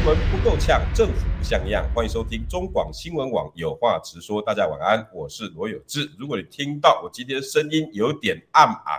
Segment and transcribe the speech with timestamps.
[0.00, 1.86] 新闻不够呛，政府不像样。
[1.94, 4.40] 欢迎收听中广新闻网有话直说。
[4.40, 6.10] 大家晚安，我是罗有志。
[6.18, 8.98] 如果你听到我今天声音有点暗暗，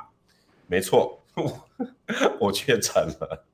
[0.68, 1.20] 没错，
[2.40, 3.46] 我确诊了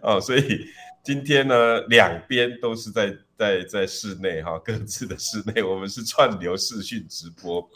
[0.00, 0.64] 哦，所以。
[1.02, 7.68] 今天呢，两边都是在在在室内哈，各自的室内，我们是串流视讯直播。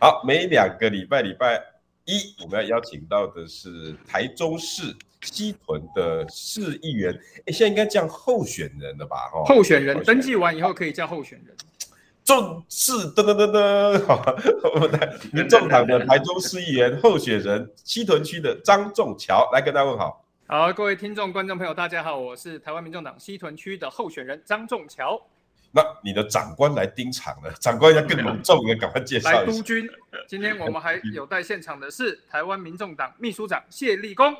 [0.00, 1.62] 好，每两个礼拜礼拜
[2.04, 4.92] 一，我们要邀请到的是台中市
[5.22, 7.12] 西屯的市议员，
[7.46, 9.16] 哎，现在应该叫候选人了吧？
[9.32, 11.54] 哈，候选人登记完以后可以叫候选人。
[12.22, 14.22] 正式噔噔噔噔，好，
[14.74, 20.24] 我们来民众党的台中市议员候选人西屯区的张仲桥来跟大家问好。
[20.46, 25.20] 好，各位听众、观众朋友，大家好，我是台湾民众党西屯区的候选人张仲桥。
[25.72, 29.40] 那你的长官来盯场了，长官要更隆重的，赶快介绍一下。
[29.40, 29.88] 来督军，
[30.26, 34.34] 今天我们还有在现场的是台湾民众党秘书长谢立功。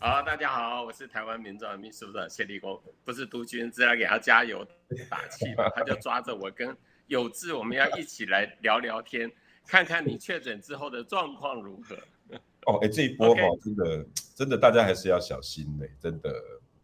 [0.00, 4.64] 好，大家好，我是台湾民众的秘书长谢立功，不是督军，是来给他加油
[5.10, 6.76] 打气嘛，他就抓着我跟
[7.08, 9.28] 有志，我们要一起来聊聊天，
[9.66, 11.96] 看看你确诊之后的状况如何。
[12.66, 16.32] 哦，哎、欸，这一波哈、哦，真的，真的，大家还是要小心嘞，真的。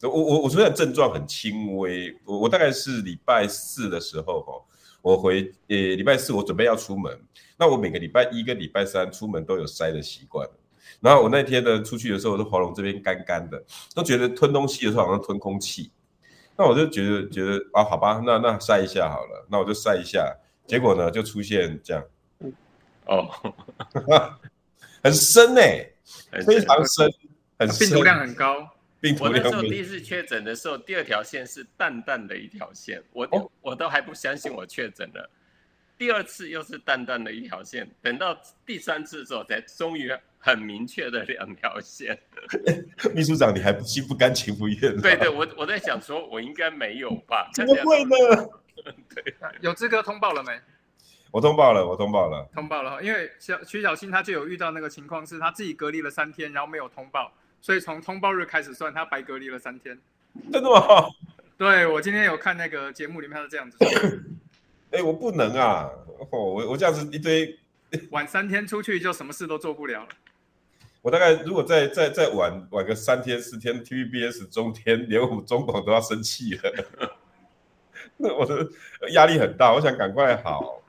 [0.03, 4.61] 我我我虽然症状很轻微，我我大概是礼拜四的时候哈，
[5.01, 7.17] 我回呃礼拜四我准备要出门，
[7.57, 10.49] 那我每个礼拜一跟礼拜三出门都有塞的习惯，
[11.01, 13.63] 然后我那天呢出去的时候，我的喉咙这边干干的，
[13.95, 15.91] 都觉得吞东西的时候好像吞空气，
[16.57, 20.35] 那我就觉得觉得啊，好吧，那那晒一下好了，那我就晒一下，
[20.67, 22.05] 结果呢就出现这样，
[23.07, 23.29] 哦。
[25.05, 25.87] 很深哎、
[26.31, 27.07] 欸，非常深，
[27.59, 28.67] 很深，病毒量很高。
[29.03, 29.35] 病毒量。
[29.35, 35.31] 我那时候第一次确诊的时候，第二条线是淡淡的一条线，我、哦、我都还不相信我确诊了。
[35.99, 38.35] 第二次又是淡淡的一条线，等到
[38.65, 40.11] 第三次的时候，才终于
[40.45, 42.19] 很明确的两条线。
[43.15, 44.95] 秘书长，你还不心不甘情不愿？
[45.01, 47.49] 对对，我我在想说，我应该没有吧？
[47.57, 48.15] 怎么会呢？
[49.15, 50.53] 对，有资格通报了没？
[51.31, 53.03] 我通报了，我通报了，通报了。
[53.03, 57.33] 因为小徐小新他就有遇到那个情况，是他自己隔离了三天，然后没有通报，
[57.63, 59.99] 所以从通报日开始算，他白隔离了三天。
[60.53, 61.09] 真的吗？
[61.57, 63.89] 对，我今天有看那个节目里面他是这样子说。
[64.93, 65.89] 哎、欸，我不能啊！
[66.31, 67.59] 哦，我我这样子一堆，
[68.11, 70.09] 晚三天出去就什么事都做不了了。
[71.05, 77.19] 我大概如果再再再晚晚个三天四天，TVBS 中天连我们中广都要生气了。
[78.17, 78.67] 那我的
[79.11, 80.83] 压力很大，我想赶快好。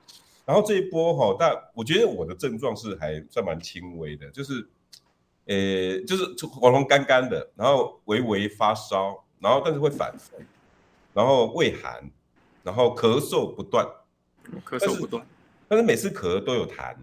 [0.46, 4.66] 然后这一波哈、哦，但我觉得我的症状是还算蛮轻微的，就是，
[5.44, 10.40] 呃，就是喉咙干干的，然后微微发烧，然后但是会反复，
[11.12, 12.10] 然后畏寒，
[12.62, 13.86] 然后咳嗽不断，
[14.64, 15.22] 咳嗽不断，
[15.68, 16.96] 但是每次咳都有痰。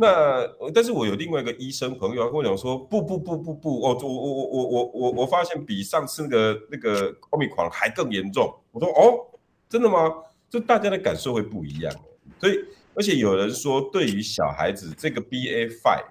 [0.00, 8.50] 那但是我有另外一个医生朋友跟我讲说，不不不不不，哦，我我我我我我我发现比上次那个那个奥密克戎还更严重。
[8.72, 9.38] 我说哦，
[9.68, 10.10] 真的吗？
[10.48, 11.94] 就大家的感受会不一样，
[12.40, 12.58] 所以
[12.94, 16.06] 而且有人说，对于小孩子这个 BA five，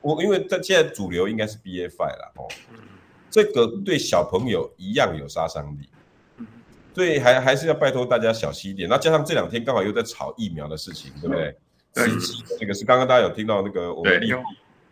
[0.00, 2.48] 我因为在现在主流应该是 BA five 了哦，
[3.30, 5.88] 这个对小朋友一样有杀伤力，
[6.92, 8.88] 所以还还是要拜托大家小心一点。
[8.88, 11.56] 那加上这两天刚好又在炒疫苗的事情，对不对？
[11.94, 12.06] 对，
[12.58, 14.20] 这个是刚刚大家有听到那个我们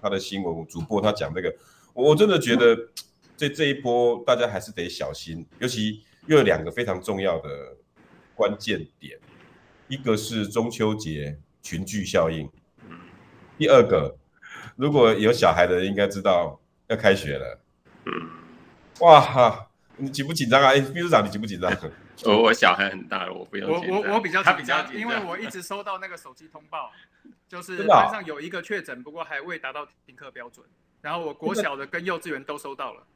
[0.01, 1.55] 他的新闻主播他讲这个，
[1.93, 2.77] 我真的觉得
[3.37, 7.49] 这这一波大家还是得小心，尤其又有两个非常重要的。
[8.39, 9.19] 关键点，
[9.89, 12.47] 一个是中秋节群聚效应，
[13.57, 14.15] 第二个，
[14.77, 17.59] 如果有小孩的人应该知道要开学了，
[19.01, 20.69] 哇哈，你紧不紧张啊？
[20.69, 21.73] 哎，秘书长你紧不紧张？
[22.25, 23.71] 我我小孩很大了，我不用。
[23.71, 26.91] 我我我比较紧张，因为我一直收到那个手机通报，
[27.49, 30.65] 就是班上有一个确诊，不过还未达到停课标准。
[31.03, 33.07] 然后我国小的跟幼稚园都收到了。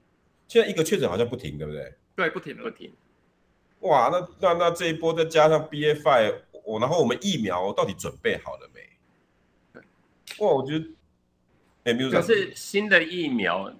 [0.46, 1.92] 现在一个确诊好像不停，对不对？
[2.14, 2.92] 对，不停，不停。
[3.80, 6.34] 哇，那那那这一波再加上 BA.5，
[6.64, 9.80] 我然后我们疫苗到底准备好了没？
[10.38, 10.84] 哇，我觉得，
[11.84, 12.10] 哎，没有。
[12.10, 13.72] 可是新的疫苗，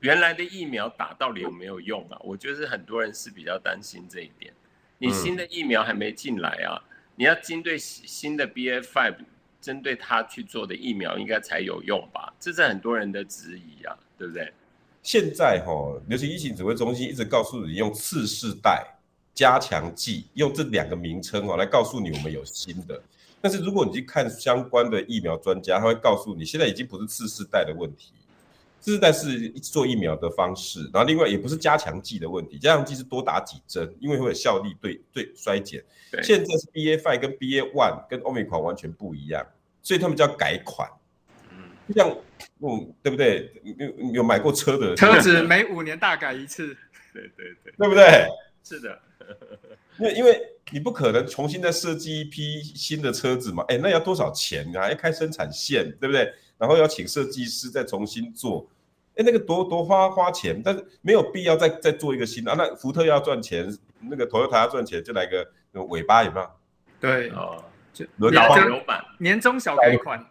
[0.00, 2.18] 原来的疫苗打到底有没有用啊？
[2.22, 4.52] 我觉得很多人是比较担心这一点。
[4.98, 6.82] 你新的疫苗还没进来啊，
[7.16, 9.16] 你要针对新的 BA.5，
[9.60, 12.32] 针对它去做的疫苗应该才有用吧？
[12.40, 14.52] 这是很多人的质疑啊，对不对？
[15.02, 18.96] 现在哈、哦，流行疫情指挥中心一直告诉你用次世代。
[19.32, 23.00] 加强剂用这两个名称哦来告诉你我们有新的，
[23.40, 28.12] 但是如果你去看相关的疫苗专家，他会告诉你，现在已经不是次世代的问题，
[28.80, 35.84] 次世代是做疫苗的方式，然后另外也不是加强剂的问题，加强剂是多打几针，因为会有效力对对衰减。
[36.10, 39.46] 对现在是 B A five 跟 BA.1 跟 Omicron 完全不一样，
[39.82, 40.88] 所以他们叫改款。
[41.50, 42.10] 嗯，就像
[42.60, 43.52] 嗯，对不对？
[43.62, 46.76] 有有买过车的车子每五年大改一次，
[47.12, 48.26] 对对对，对不对？
[48.64, 48.98] 是的。
[49.98, 50.40] 因为因为
[50.72, 54.88] 你不可能重新再设计一批新的车子嘛，哎，那要多少钱啊？
[54.90, 56.32] 要开生产线，对不对？
[56.60, 58.68] 然后要请设计师再重新做，
[59.16, 62.54] 哎，那个多多花花钱，但是没有必要再再做一个新的啊。
[62.58, 65.48] 那福特要赚钱，那个 Toyota 要赚钱，就来个
[65.88, 66.50] 尾巴有没有？
[67.00, 67.64] 对哦，
[67.94, 70.24] 就老牛版年终小改款，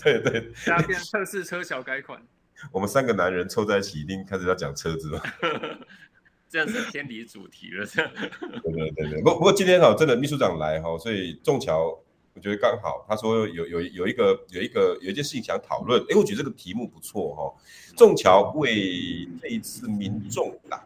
[0.00, 2.22] 对对，加变测试车小改款。
[2.70, 5.22] 我们三个男人凑在一起，一定开始要讲车子了。
[6.48, 8.10] 这样是偏离主题了，这样。
[8.62, 11.98] 对对对对，不不过今天哈，真的秘书长来哈，所以仲桥
[12.36, 17.54] 我觉得刚好，他说有有有一个有一个有一件事情想讨论，哎，我觉得这个题目不错哈。
[17.96, 20.78] 仲桥为这一次民众党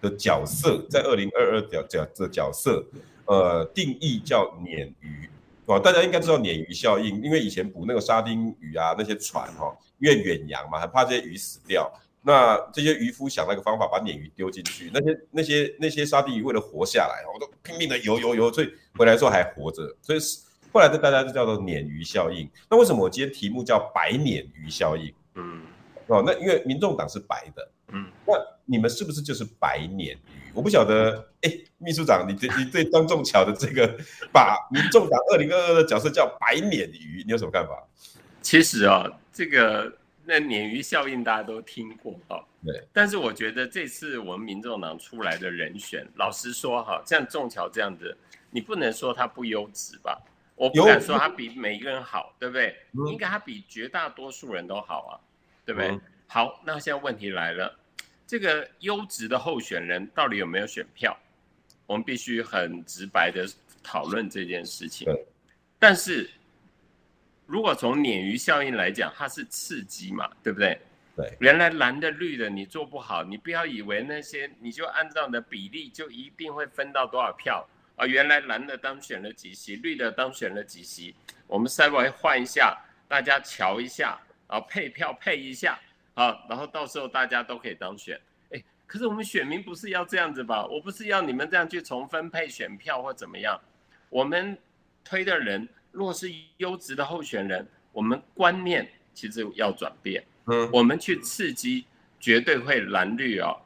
[0.00, 2.82] 的角色，在二零二二角角的角色，
[3.26, 5.28] 呃，定义叫鲶鱼
[5.66, 11.92] 哦，大家应该知道鲶鱼效应，因为以前捕那个沙丁鱼啊，那些船哈，因为远洋嘛，很怕这些鱼死掉。
[12.22, 20.18] 那这些渔夫想那个方法，把鲶鱼丢进去，那些那些那些沙丁鱼为了活下来，我都拼命的游游游，所以回来的时候还活着，所以
[20.76, 22.46] 后来的大家就叫做鲶鱼效应。
[22.68, 25.10] 那为什么我今天题目叫白鲶鱼效应？
[25.36, 25.62] 嗯，
[26.06, 28.34] 哦，那因为民众党是白的，嗯，那
[28.66, 30.18] 你们是不是就是白鲶鱼？
[30.52, 33.98] 我不晓得，哎，秘书长，你对你对张仲桥的这个
[34.30, 37.82] 把民众党二零二二的角色叫白鲶鱼，你有什么看法？
[38.42, 39.90] 其实啊、哦，这个。
[40.28, 42.82] 那鲶鱼效应大家都听过哈，对。
[42.92, 48.18] 但是我觉得这次我们民众党出来的人选，老实说哈，像仲桥这样子，
[48.50, 50.20] 你不能说他不优质吧？
[50.56, 52.76] 我不敢说他比每一个人好，对不对？
[52.92, 55.14] 嗯、应该他比绝大多数人都好啊，
[55.64, 55.90] 对不对？
[55.90, 57.78] 嗯、好，那现在问题来了，
[58.26, 61.16] 这个优质的候选人到底有没有选票？
[61.86, 63.46] 我们必须很直白的
[63.82, 65.06] 讨论这件事情。
[65.78, 66.28] 但是。
[67.48, 70.76] 如果从鲶鱼效应来讲，它是刺激嘛，对不对？
[71.14, 77.64] 对，原来蓝的绿的你做不好，你不要以为那些你就按照你的比例就一定会分到多少票
[77.96, 78.06] 啊！
[78.06, 81.14] 原来蓝的当选了几席，绿的当选了几席，
[81.46, 82.78] 我们稍微换一下，
[83.08, 85.78] 大家瞧一下啊，配票配一下
[86.14, 88.20] 啊，然后到时候大家都可以当选。
[88.50, 90.64] 哎，可是我们选民不是要这样子吧？
[90.66, 93.60] 我不是要你们这样去重分配选票或怎么样，
[94.08, 94.56] 我们
[95.04, 95.68] 推的人。
[95.92, 100.22] 若是优质的候选人，我们观念其实要转变。
[100.44, 101.86] 嗯，我们去刺激，
[102.20, 103.58] 绝对会蓝绿哦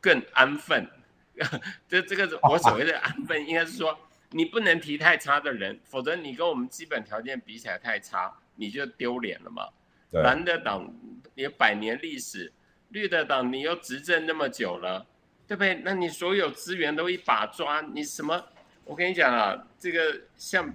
[0.00, 0.88] 更安分。
[1.88, 3.98] 这这个我所谓的安分，应该是说
[4.30, 9.68] 你不能提太差的人，否则你跟我们基本条件比起来太差，你就丢脸了嘛。
[10.10, 10.92] 对蓝的党
[11.34, 12.52] 有百年历史，
[12.90, 15.06] 绿的党你又执政那么久了，
[15.46, 15.74] 对不对？
[15.84, 18.44] 那你所有资源都一把抓，你什么？
[18.84, 20.74] 我跟你讲啊，这个像。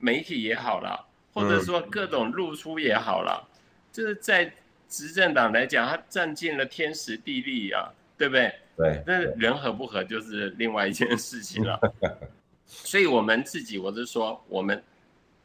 [0.00, 3.48] 媒体也好了，或者说各种露出也好了，
[3.90, 4.52] 就是、嗯、在
[4.88, 8.54] 执政党来讲，他占尽了天时地利啊，对不对？
[8.78, 9.02] 对。
[9.06, 11.78] 那人合不合就是另外一件事情了。
[12.64, 14.82] 所以我们自己，我是说，我们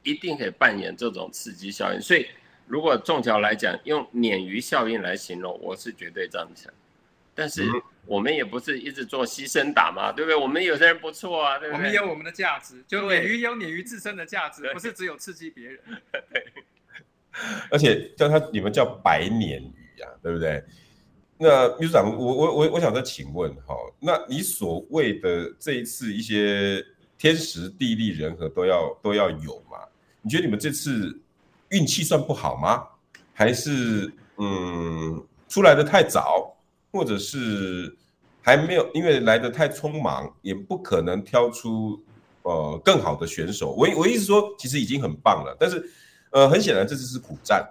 [0.03, 1.99] 一定可以扮演这种刺激效应。
[1.99, 2.25] 所以，
[2.67, 6.71] 如果仲桥来讲，用鲶鱼效应来形容，我是绝对赞成。
[7.35, 7.65] 但是。
[7.65, 10.35] 嗯我们也不是一直做牺牲打嘛，对不对？
[10.35, 11.77] 我们有些人不错啊，对不对？
[11.77, 15.79] 我们有我们的价值，就鲶鱼有鲶鱼自身的价值，不是只有刺激别人。
[16.11, 16.45] 对。
[17.71, 20.61] 而且叫他你们叫白鲶鱼啊，对不对？
[21.37, 26.83] 那秘书长，我我我我想再请问哈，那你所谓的这一次一些
[27.17, 29.77] 天时地利人和都要都要有嘛？
[30.21, 31.19] 你觉得你们这次
[31.69, 32.83] 运气算不好吗？
[33.33, 36.49] 还是嗯出来的太早？
[36.91, 37.97] 或者是
[38.39, 41.99] 还没有，因为来得太匆忙，也不可能挑出
[42.43, 43.71] 呃更好的选手。
[43.71, 45.57] 我我意思说，其实已经很棒了。
[45.59, 45.83] 但是，
[46.29, 47.67] 呃，很显然这次是苦战。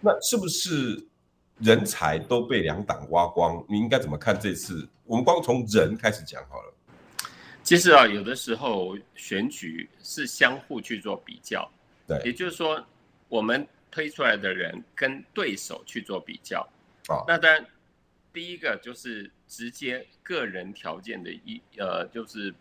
[0.00, 1.00] 那是不是
[1.60, 3.64] 人才都被两党挖光？
[3.68, 4.88] 你应该怎么看这次？
[5.04, 6.74] 我们光从人开始讲好了。
[7.62, 11.70] 其实啊，有的时候选举是相互去做比较，
[12.06, 12.84] 对，也就是说，
[13.28, 16.60] 我们推出来的人跟对手去做比较。
[17.08, 17.64] 啊，那当然。
[18.32, 22.54] 第一个就是直接个人条件的一呃，就是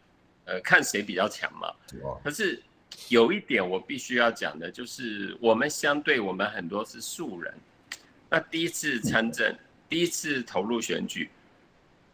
[0.45, 1.71] 呃，看谁比较强嘛。
[2.23, 2.59] 可是
[3.09, 7.53] 有一点我必须要讲的，就是我们相对我们很多是素人，
[8.29, 9.57] 那第一次参政，
[9.87, 11.29] 第一次投入选举，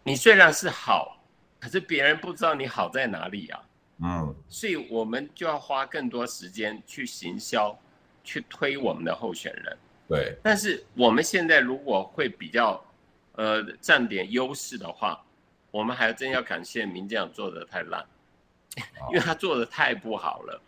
[0.04, 1.22] 你虽然是好，
[1.60, 3.62] 可是别人不知道你好在哪里啊。
[3.98, 7.78] 嗯，所以我们就要花更多时间去行销，
[8.24, 9.78] 去推我们的候选人。
[10.08, 12.84] 对，但是我们现在如果会比较，
[13.34, 15.24] 呃，占点优势的话，
[15.72, 18.06] 我们还真要感谢民进党做的太烂，
[19.10, 20.62] 因为他做的太不好了。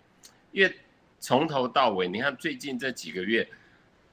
[0.51, 0.73] 因为
[1.19, 3.47] 从头到尾，你看最近这几个月，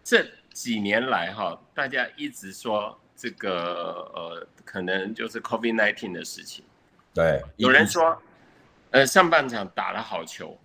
[0.02, 6.64] 这几年来哈，大家一直说这个呃，可能就是 COVID-19 的事情。
[7.12, 8.16] 对，有人说，
[8.92, 10.58] 呃，上半场打了好球，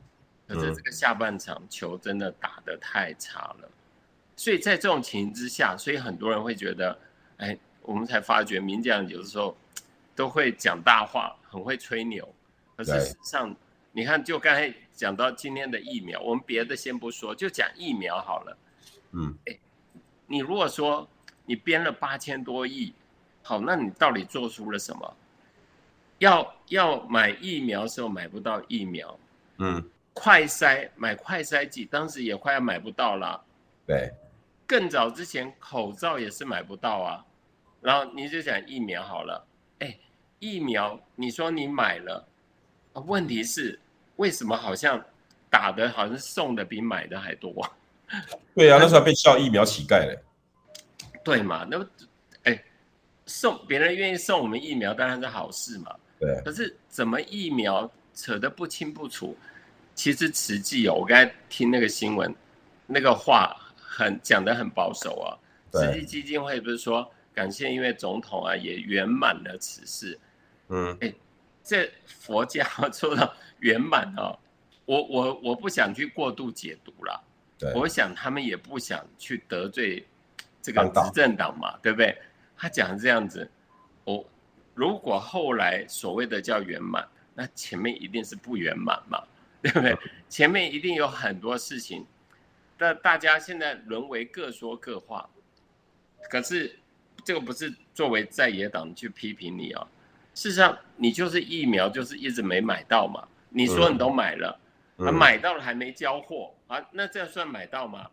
[0.48, 3.64] 可是这个下半场球真的打得太差了。
[3.64, 3.72] 嗯
[4.40, 6.98] 所以在这种情形之下，所以很多人会觉得，
[7.40, 9.54] 哎，我们才发觉民进党有的时候
[10.16, 12.26] 都会讲大话，很会吹牛。
[12.78, 13.54] 可是事实上，
[13.92, 18.58] 你看，就刚才讲到今天的疫苗，我们别的先不说，就讲疫苗好了。
[19.12, 19.60] 嗯，哎，
[20.30, 21.06] 你如果说
[21.46, 22.94] 你编了八千多亿，
[23.42, 25.16] 好，那你到底做出了什么？
[26.20, 29.20] 要要买疫苗的时候买不到疫苗，
[29.58, 29.84] 嗯，
[30.14, 33.44] 快筛买快筛剂，当时也快要买不到了。
[33.88, 34.14] 对。
[34.68, 37.26] 更早之前口罩也是买不到啊，
[37.82, 39.44] 然后你就讲疫苗好了，
[39.80, 39.98] 哎，
[40.38, 42.28] 疫苗你说你买了，
[42.94, 43.80] 问题是
[44.18, 45.04] 为什么好像
[45.50, 47.68] 打的好像送的比买的还多？
[48.56, 50.18] 对啊，那时候被叫疫苗乞丐嘞。
[51.24, 51.68] 对嘛？
[51.70, 51.86] 那
[52.44, 52.64] 哎，
[53.26, 55.96] 送别人愿意送我们疫苗当然是好事嘛。
[56.20, 56.42] 对。
[56.44, 59.38] 可是怎么疫苗扯得不清不楚？
[59.96, 62.34] 其实实际哦，我刚才听那个新闻，
[62.86, 63.56] 那个话。
[63.92, 65.36] 很讲得很保守啊，
[65.74, 70.18] 慈济基金会不是说感谢，因为总统啊也圆满了此事。
[70.70, 71.14] 嗯，哎，
[71.62, 72.64] 这佛教
[72.94, 74.32] 说到圆满啊，
[74.86, 77.22] 我我我不想去过度解读了。
[77.60, 80.08] 对，我想他们也不想去得罪
[80.62, 82.18] 这个执政党嘛，对不对？
[82.58, 83.52] 他讲这样子，
[84.06, 84.26] 我
[84.74, 89.22] 如果后来所谓的叫圆满，那前面一定是不圆满嘛，
[89.62, 89.98] 对不对？
[90.30, 92.06] 前面一定有很多事情。
[92.78, 95.30] 但大家现在沦为各说各话，
[96.30, 96.80] 可是
[97.26, 99.86] 这个不是作为在野党去批评你啊。
[100.34, 103.28] 事实上，你就是疫苗就是一直没买到嘛。
[103.50, 104.69] 你说你都买了，嗯、
[105.00, 108.08] 啊，买到了还没交货啊，那这样算买到吗？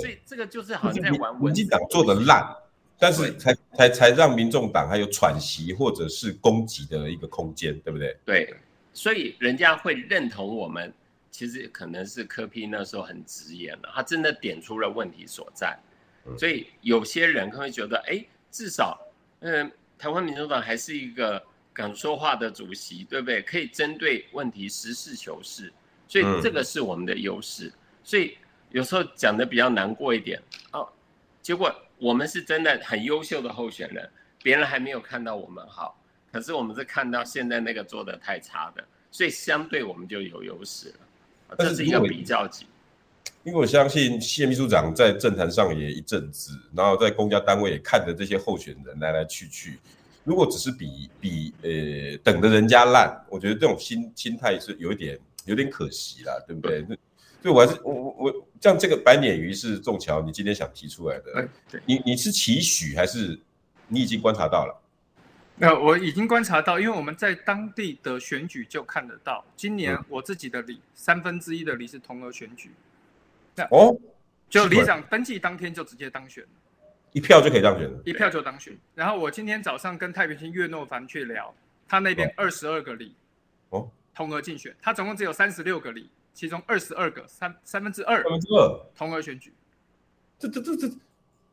[0.00, 1.44] 所以这个就是好像在玩文。
[1.44, 2.44] 民进党做的烂，
[2.98, 8.16] 但是才才才让民众党还有喘息或者是攻击的一个空间，对不对？
[8.24, 8.54] 对，
[8.92, 10.92] 所以人家会认同我们。
[11.32, 15.78] 其实可能是柯 P 那时候很直言了，他真的点出了问题所在，
[16.36, 19.00] 所以有些人可能会觉得，哎，至少，
[19.38, 21.40] 嗯，台湾民众党还是一个
[21.80, 23.40] 敢说话的主席，对不对？
[23.42, 25.72] 可以针对问题实事求是，
[26.06, 27.72] 所以这个是我们的优势。
[28.04, 28.36] 所以
[28.70, 30.40] 有时候讲的比较难过一点，
[30.72, 30.86] 哦，
[31.40, 34.08] 结果我们是真的很优秀的候选人，
[34.42, 35.98] 别人还没有看到我们好，
[36.30, 41.56] 可是我们是看到现在那个做的太差的，所以相对我们就有优势了。
[41.58, 42.66] 这是一个比较级，
[43.42, 49.78] 因为我相信谢秘书长在政坛上也一阵子，然后在公家单位也看着这些候选人来来去去。
[50.24, 56.82] 如果只是比比呃等着人家烂，我觉得这种心心态是有一点有点可惜啦，对不对？
[56.82, 56.98] 对，
[57.42, 63.38] 所以我还是我我我像这个白鲶鱼是仲桥，你今天想提出来的，对，你你是期许还是
[63.88, 64.76] 你已经观察到了？
[65.56, 72.70] 那我已经观察到，因为我们在当地的选举就看得到，今年我自己的里三分之一的里是同额选举，
[73.54, 73.94] 那哦，
[74.48, 76.42] 就里长登记当天就直接当选，
[77.12, 78.76] 一票就可以当选了，一票就当选。
[78.94, 81.52] 然后我今天早上跟太平兴岳诺凡去聊，
[81.88, 83.14] 他那边二十二个里
[83.70, 89.52] 哦，同额竞选，他总共只有三十六个里，其中二十二个三三分之二，三分之二同额选举，
[90.38, 90.88] 这这这这。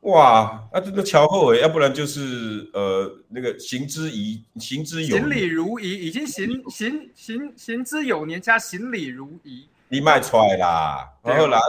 [0.02, 9.68] 哇，那这个桥后诶，要不然就是呃那个行之仪，行之有行礼如仪，已经行 行行行之有年，加行礼如仪。
[9.90, 11.60] 你卖出来啦，然后啦，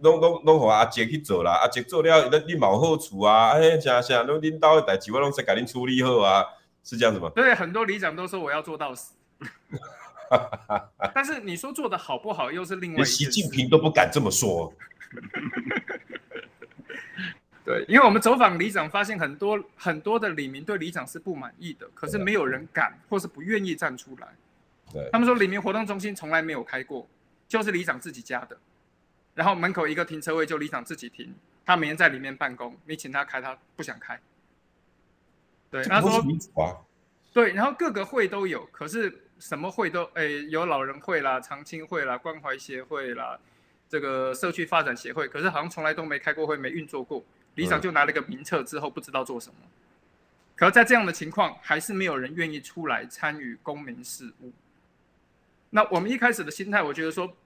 [0.00, 6.44] 拢拢拢和阿杰去做啦，阿杰做了，那你冇好处啊，哎，啥啥拢领导的代志，我拢是给您处理好啊，
[6.82, 7.30] 是这样子吗？
[7.34, 9.14] 对，很多里长都说我要做到死，
[11.14, 13.04] 但是你说做的好不好，又是另外一。
[13.04, 14.72] 习近平都不敢这么说。
[17.64, 24.28] 对，因为我们走访里长，发现很多很多的里民对里长是不满意的，可是没有人敢或是不愿意站出来。
[24.92, 27.08] 对，他们说里民活动中心从来没有开过，
[27.48, 28.58] 就是里长自己家的，
[29.34, 34.20] 然后门口一个停车位就里长自己停，他每天在里面办公，你请他开他不想开。
[35.70, 36.24] 对，他说，
[37.32, 43.38] 对，然后各个会都有，可是什么会都，诶，有老人会啦、长青会啦、关怀协会啦，
[43.88, 47.24] 这个社区发展协会，可是好像从来都没开过会，没运作过。
[47.56, 49.56] 里长就拿了个名册之后不知道做什么，
[50.56, 54.52] 可是在这样的情况，还是没有人愿意出来参与公民事务。
[55.70, 57.36] 那我们一开始的心态，我觉得说，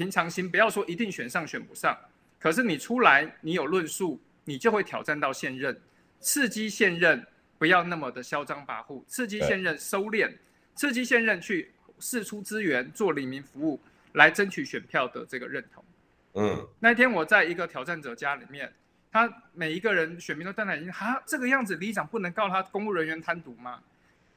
[0.00, 1.94] 平常心，不要说一定选上选不上，
[2.38, 5.78] 可是你出来，你有论述，你就会挑战到现任，
[6.20, 7.26] 刺激现任，
[7.58, 10.32] 不要那么的嚣张跋扈，刺激现任收敛，
[10.74, 13.78] 刺激现任去试出资源做里民服务，
[14.14, 15.84] 来争取选票的这个认同。
[16.32, 18.72] 嗯，那天我在一个挑战者家里面，
[19.12, 23.82] 他每一个人选民都站在眼睛，哈，这个样子，里长不能告他公务人员贪渎吗？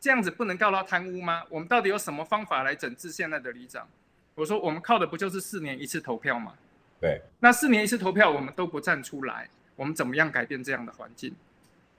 [0.02, 1.42] 这样子不能告他贪污吗？
[1.48, 3.88] 我们到底有什么方法来整治现在的里长？
[4.36, 6.54] 我说我们靠的不就是四年一次投票吗？
[7.00, 11.34] 对，那四年一次投票我们都不站出来，我们怎么样改变这样的环境？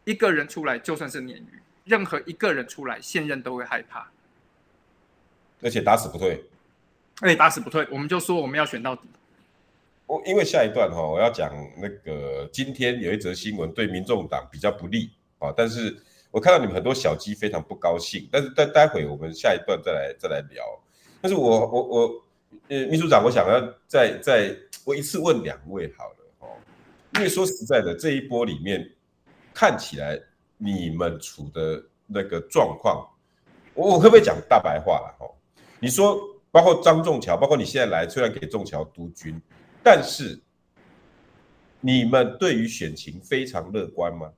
[0.04, 4.10] 一个人出来就算是鲶鱼，任何一个人出来，现任都会害怕，
[5.62, 6.44] 而且打死不退。
[7.20, 9.08] 哎，打死不退，我们就说我们要选到底。
[10.06, 15.96] 我因为下一段哈，我要讲那个今天有一则新闻对民众党比较不利啊，但是。
[16.34, 20.64] 我看到你们很多小鸡非常不高兴，但是待待会我们下一段再来再来聊。
[21.20, 22.23] 但是我我我
[22.68, 26.48] 呃秘书长，我想要再再我一次问两位好了哦，
[27.14, 28.90] 因为说实在的，这一波里面
[29.52, 30.20] 看起来
[30.56, 33.08] 你们处的那个状况，
[33.74, 35.30] 我我可不可以讲大白话了哦？
[35.78, 36.18] 你说
[36.50, 39.40] 包括张仲桥，包括你现在来，虽然给仲桥督军，
[39.82, 40.40] 但是
[41.80, 44.32] 你们对于选情非常乐观吗？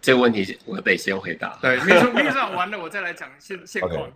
[0.00, 1.58] 这个问题我得先回答。
[1.62, 4.08] 对，秘书秘书长完了，我再来讲现现况。
[4.08, 4.12] Okay.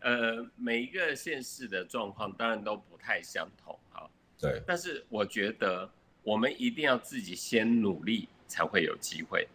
[0.00, 4.08] 呃，每一个县市的状况当然都不太相同，哈。
[4.38, 4.62] 对。
[4.66, 5.90] 但是我觉得
[6.22, 9.46] 我们一定要自己先努力，才会有机会。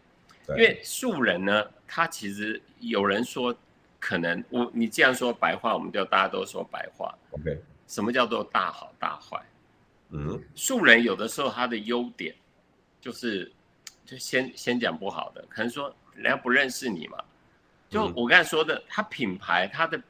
[0.46, 0.56] 对。
[0.56, 3.54] 因为素人呢，他其实有人说，
[3.98, 7.16] 可能我你既然说白话，我们就大家都说白话。
[7.30, 7.60] OK。
[7.86, 9.44] 什么叫做大好大坏？
[10.10, 10.42] 嗯。
[10.54, 12.34] 素人有的时候他的优点
[13.00, 13.52] 就是。
[14.08, 17.18] 就先先讲不好的，可能说人家不认识你嘛。
[17.90, 20.00] 就我刚才说的，他品牌他的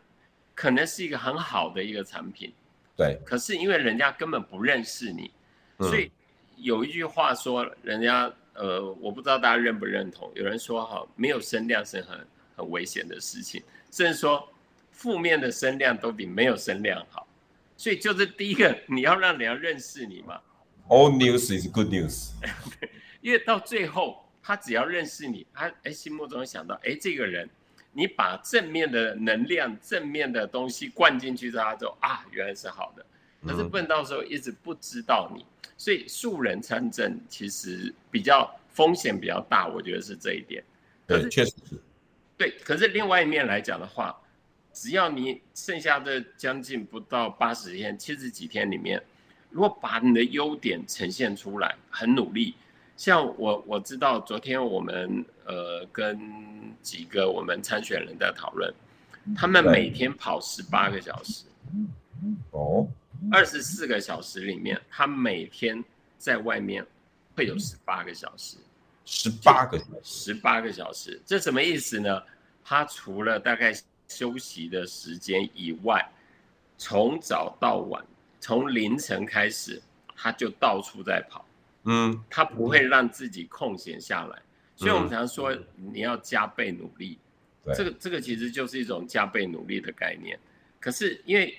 [0.56, 2.52] 可能是一个很好的一个产品，
[2.96, 3.20] 对。
[3.24, 5.30] 可是因为人家根本不认识你，
[5.78, 6.10] 所以
[6.56, 10.32] 有一句话说，人家呃，我不知道大家认不认同。
[10.34, 14.48] 有人说哈，没有声量是很很危险的事情，甚至说
[14.90, 17.28] 负面的声量都比没有声量好。
[17.76, 20.40] 所以就是第一个，你要让人家认识你嘛。
[20.88, 22.30] All news is good news。
[23.20, 27.46] 因为到最后，他只要认识你，他哎心目中想到，哎这个人，
[27.96, 33.04] 你把正面的能量、正面的东西灌进去之后，他就啊原来是好的。
[33.42, 35.46] 可是不能到时候一直不知道你，
[35.78, 40.62] 所以素人参政其实比较风险比较大，我觉得是这一点。
[41.06, 41.80] 对，确实是。
[42.36, 44.14] 对，可是另外一面来讲的话，
[44.74, 49.02] 只要你剩下的将近不到八十天、七十几天里面，
[49.48, 52.54] 如果把你的优点呈现出来，很努力。
[52.96, 56.18] 像我我知道，昨天我们呃跟
[56.82, 58.72] 几个我们参选人在讨论，
[59.36, 61.44] 他们每天跑十八个小时，
[62.52, 62.88] 哦，
[63.30, 65.84] 二十四个小时里面，他每天
[66.16, 66.84] 在外面
[67.34, 68.56] 会有十八个小时，
[69.04, 72.22] 十八个小时，十八个小时，这什么意思呢？
[72.64, 73.72] 他除了大概
[74.08, 76.04] 休息的时间以外，
[76.78, 78.04] 从早到晚，
[78.40, 79.80] 从凌晨开始，
[80.16, 81.45] 他就到处在跑。
[81.88, 84.42] 嗯，他不会让自己空闲下来，
[84.74, 87.16] 所以我们常说你要加倍努力。
[87.64, 90.36] 对，这个这个其实就是一种加倍努力的概念。
[90.80, 91.56] 可是因为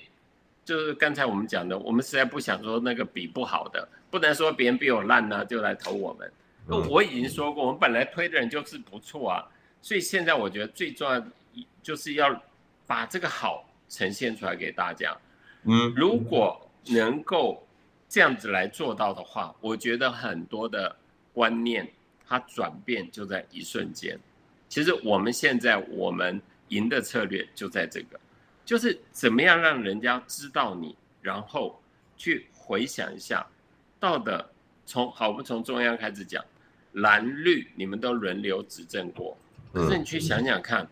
[0.66, 6.30] 就是刚才我们讲的，我们实在不想说那个比不好的，不能说别人比我烂呢就来投我们。
[6.66, 9.48] 那我已经说过，我们本来推的人就是不错啊，
[9.80, 11.26] 所以现在我觉得最重要的
[11.82, 12.42] 就是要
[12.86, 15.16] 把这个好呈现出来给大家。
[15.62, 17.64] 嗯，如果能够。
[18.08, 20.96] 这样子来做到的话，我觉得很多的
[21.34, 21.86] 观念
[22.26, 24.18] 它转变就在一瞬间。
[24.66, 28.18] 其实我们现在我们赢的策略就在这个，
[28.64, 31.78] 就是怎么样让人家知道你，然后
[32.16, 33.46] 去回想一下，
[34.00, 34.50] 到的
[34.86, 36.42] 从好不从中央开始讲，
[36.92, 39.36] 蓝绿你们都轮流执政过，
[39.72, 40.88] 可是你去想想看，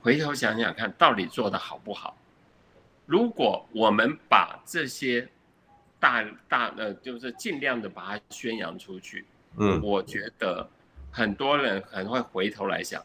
[0.00, 2.16] 回头想想看到底做的好不好？
[3.06, 5.28] 如果我们把这些。
[6.04, 9.24] 大大呃就是尽量的把它宣扬出去。
[9.56, 10.68] 嗯，我觉得
[11.10, 13.02] 很多人可能会回头来想，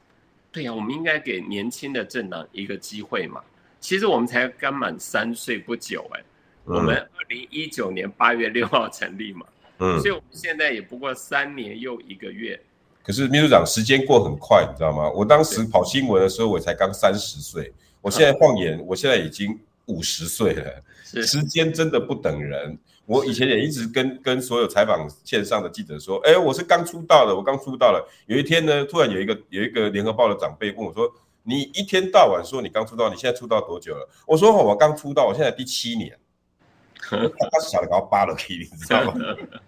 [0.51, 3.41] 对呀，我们应该给年轻的政党一个机会嘛。
[3.79, 6.21] 其实我们才刚满三岁不久，哎，
[6.65, 9.45] 我们二零一九年八月六号成立嘛，
[9.77, 12.59] 嗯，所以我们现在也不过三年又一个月。
[13.01, 15.09] 可是秘书长，时间过很快，你知道吗？
[15.11, 20.83] 我当时跑新闻的时候，我才刚三十岁，我现在晃眼，我现在已经五十岁了。
[21.05, 22.77] 时间真的不等人。
[23.09, 28.07] 我以前也一直跟跟所有采访线上的记者说，哎，我是刚出道的，我刚出道了。
[28.27, 34.07] 有一天呢，突然有一个有一个联合报的长辈问我说：“你一天到晚说你刚出道，你现在出道多久了？
[34.27, 36.15] 我说我刚出道，我现在第七年。
[37.01, 39.15] 他小的搞扒了皮，你知道吗？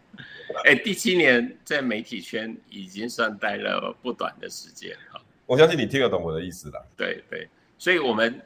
[0.63, 5.19] 哎、欸，第七年在媒体圈已经算待了不短的时间哈。
[5.47, 6.87] 我相信你听得懂我的意思了。
[6.95, 7.49] 对对，
[7.79, 8.39] 所以我们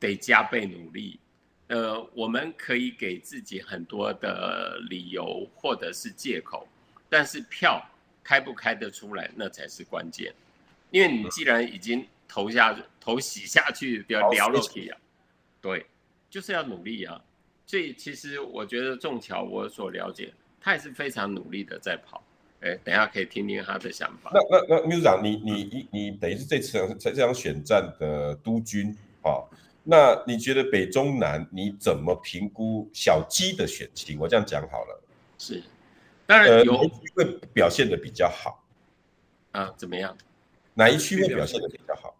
[0.00, 1.20] 得加倍努力。
[1.72, 6.68] 呃，我们可以给自己很多的理由或者是借口，
[7.08, 7.82] 但是票
[8.22, 10.34] 开不开得出来，那才是关键。
[10.90, 14.98] 因为你既然已经投下投洗下去，比较了了皮啊，
[15.62, 15.86] 对，
[16.28, 17.18] 就是要努力啊。
[17.64, 20.30] 所以其实我觉得仲乔，我所了解，
[20.60, 22.22] 他也是非常努力的在跑。
[22.60, 24.30] 哎，等一下可以听听他的想法。
[24.34, 29.40] 那那那秘书长，你你你你等于是这次这场选战的督军啊？
[29.84, 34.16] 那你觉得北中南你怎么评估小鸡的选情？
[34.16, 35.02] 我这样讲好了。
[35.38, 35.60] 是，
[36.24, 38.62] 当然有、一区会表现的比较好
[39.50, 39.74] 啊？
[39.76, 40.16] 怎么样？
[40.74, 42.14] 哪一区会表现的比较好？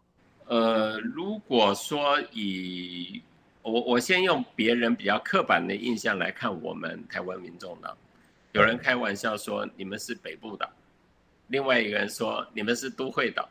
[0.46, 3.22] 呃，如果说以
[3.62, 7.96] 我我先用别人比较刻板的印象来看，我们台湾民众党，
[8.50, 10.68] 有人开玩笑说你们是北部党，
[11.46, 13.48] 另外一个人说你们是都会党。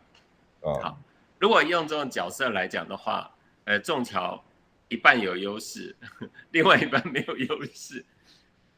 [0.59, 0.99] 哦、好，
[1.39, 3.31] 如果用这种角色来讲的话。
[3.65, 4.43] 呃，仲桥
[4.89, 5.95] 一半有优势，
[6.51, 8.03] 另外一半没有优势。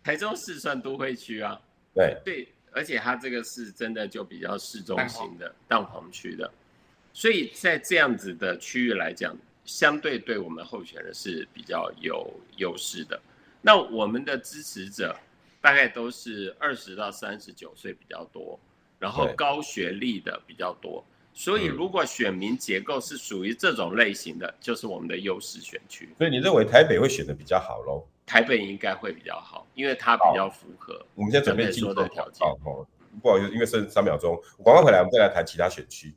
[0.04, 1.60] 台中市算都会区啊，
[1.94, 6.52] 对对，而且它这个是真的就比较市中心的蛋黄区的，
[7.14, 13.20] 所以在这样子的区域来讲，相对对我们候选人是比较有优势的。
[13.62, 15.18] 那我们的支持者
[15.62, 18.60] 大概都是二十到三十九岁比较多，
[19.00, 21.02] 然后高学历的比较多。
[21.34, 26.08] 所以，如果选民结构是属于这种类型的，嗯、就是我们的优势选区。
[26.18, 28.06] 所以你认为台北会选的比较好喽？
[28.26, 32.48] 台北应该会比较好，因为它比较符合我们现在准备进说的条件。
[32.48, 32.86] 哦，
[33.22, 36.14] 不好意思，因为剩三秒钟，广告回来，我们再来谈其他选区。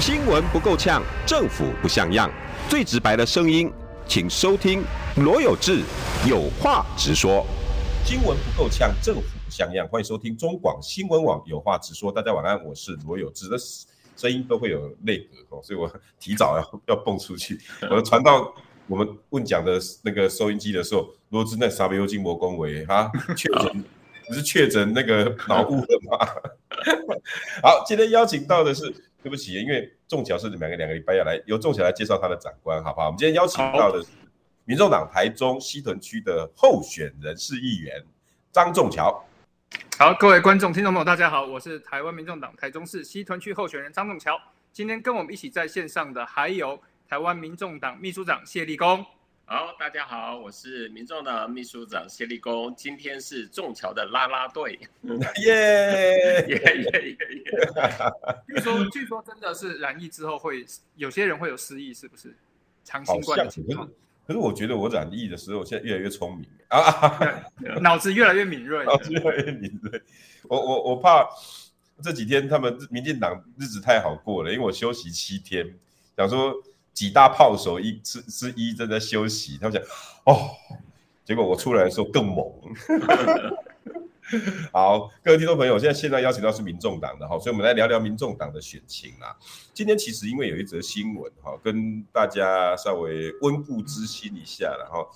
[0.00, 2.30] 新闻不够呛，政府不像样，
[2.70, 3.70] 最直白的声音，
[4.06, 4.82] 请收听
[5.16, 5.82] 罗有志
[6.26, 7.44] 有话直说。
[8.04, 12.12] 新闻不够呛，政府不像样，欢迎收听中广新闻网有话直说。
[12.12, 13.56] 大家晚安，我是罗有志的。
[14.16, 17.58] 声音都会有内核哦，所以我提早要要蹦出去。
[17.88, 18.52] 我传到
[18.88, 23.84] 我们问讲的那个收音机的时候，罗志那沙比欧筋膜恭维哈确诊，
[24.28, 26.26] 你是确诊那个脑雾了吗？
[27.62, 28.90] 好，今天邀请到的是，
[29.22, 33.06] 对不起，因为仲乔是两个两个礼拜要来，由仲乔来介绍他的长官，好不好？
[33.06, 34.08] 我们今天邀请到的是
[34.64, 38.04] 民众党台中西屯区的候选人市议员
[38.52, 39.24] 张仲乔。
[39.98, 44.40] 好，各位观众、听众朋友，大家好，我是台湾民众党台中市西屯区候选人张仲桥。
[44.72, 49.04] 今天跟我们一起在线上的还有台湾民众党秘书长谢立功。
[49.44, 52.72] 好，大家好，我是民众党秘书长谢立功。
[52.76, 57.58] 今天是仲桥的啦啦队，耶耶耶耶耶！
[58.54, 62.32] 据说，据说真的是染疫之后会有些人会有失忆，是不是？
[62.84, 63.90] 长新冠的情况。
[64.28, 66.78] 可是我觉得我染疫的时候，现在越来越聪明啊，
[67.80, 70.02] 脑子越来越敏锐，脑子越来越敏锐。
[70.42, 71.26] 我我我怕
[72.02, 75.66] 这几天他们民进党日子太好过了，因为我休息七天，
[76.14, 76.52] 想说
[76.92, 79.82] 几大炮手一之之一正在休息，他们讲
[80.26, 80.50] 哦，
[81.24, 82.44] 结果我出来的时候更猛。
[84.72, 89.34] 好，各位听众朋友，现在现在邀请到是民众党的哈，所以我们来聊聊民众党的选情啦。
[89.72, 95.06] 今天其实因为有一则新闻哈，跟大家稍微温故知新一下了哈。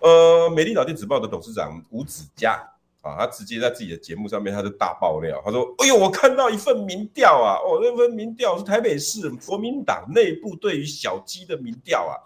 [0.00, 2.60] 呃，美丽岛电子报的董事长吴子嘉
[3.00, 12.18] 啊，他直接在自己的节目上面，他就大爆料，他说：“哎呦，我看到一份民调啊，哦，那份民调是台北市国民党内部对于小鸡的民调啊，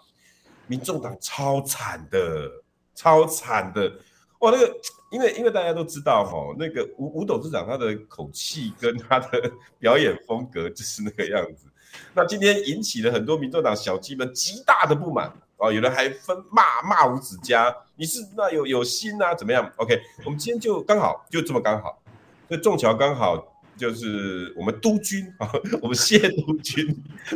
[0.65, 2.49] 民众党超惨的，
[2.95, 3.99] 超惨的，
[4.39, 4.75] 哇，那个。”
[5.09, 11.67] 因为因为大家都知道哈，那个吴吴董事长他的口气跟他的 表演风格就是那个样子。
[12.13, 19.33] 那今天引起了很多民众党小鸡们极大的不满哦，有人还分骂骂吴子嘉，你是那有有心啊？
[19.33, 21.99] 怎么样？OK，我们今天就刚好就这么刚好，
[22.47, 25.49] 所以仲乔刚好就是我们督军啊，
[25.81, 26.85] 我们谢督军，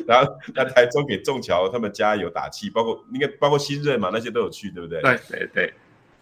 [0.06, 5.02] 然后在台中给仲乔他们加油打气，包括应该包括新任嘛，那些都有去，对不对？
[5.02, 5.74] 对对对。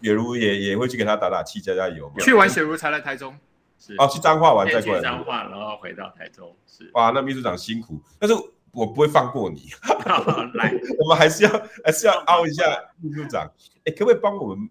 [0.02, 2.10] 雪茹也也会去给他打打气、加加油。
[2.20, 3.36] 去完雪茹才来台中，
[3.78, 5.00] 是哦，去彰化完再过来。
[5.00, 6.90] 彰化，然后回到台中，是。
[6.94, 8.34] 哇，那秘书长辛苦，但是
[8.72, 9.68] 我不会放过你。
[10.54, 11.50] 来， 我们还是要
[11.84, 12.64] 还是要凹一下
[13.00, 13.50] 秘书长。
[13.84, 14.68] 哎，可不可以帮我们？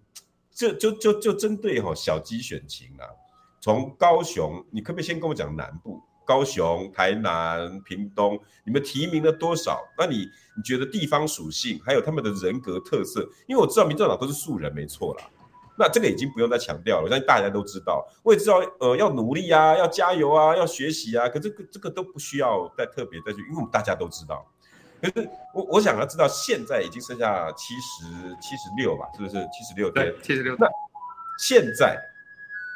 [0.52, 3.08] 就就就就针对哈小鸡选情啊，
[3.62, 6.02] 从高雄，你可不可以先跟我讲南部？
[6.30, 9.82] 高雄、台南、屏东，你们提名了多少？
[9.98, 13.28] 那你你觉得地方属性还有他们的人格特色？
[13.48, 15.24] 因为我知道民众党都是素人，没错啦。
[15.76, 18.06] 那这个已经不用再强调了，我相信大家都知道。
[18.22, 21.28] 我也知道，呃，要努力啊，要加油啊，要学习啊。
[21.28, 24.46] 可这个这个都不需要再特别再去，因为我们大家都知道。
[25.02, 28.04] 可是我我想要知道，现在已经剩下七十
[28.40, 29.90] 七十六吧，是不是七十六？
[29.90, 30.54] 对，七十六。
[30.60, 30.68] 那
[31.48, 31.98] 现在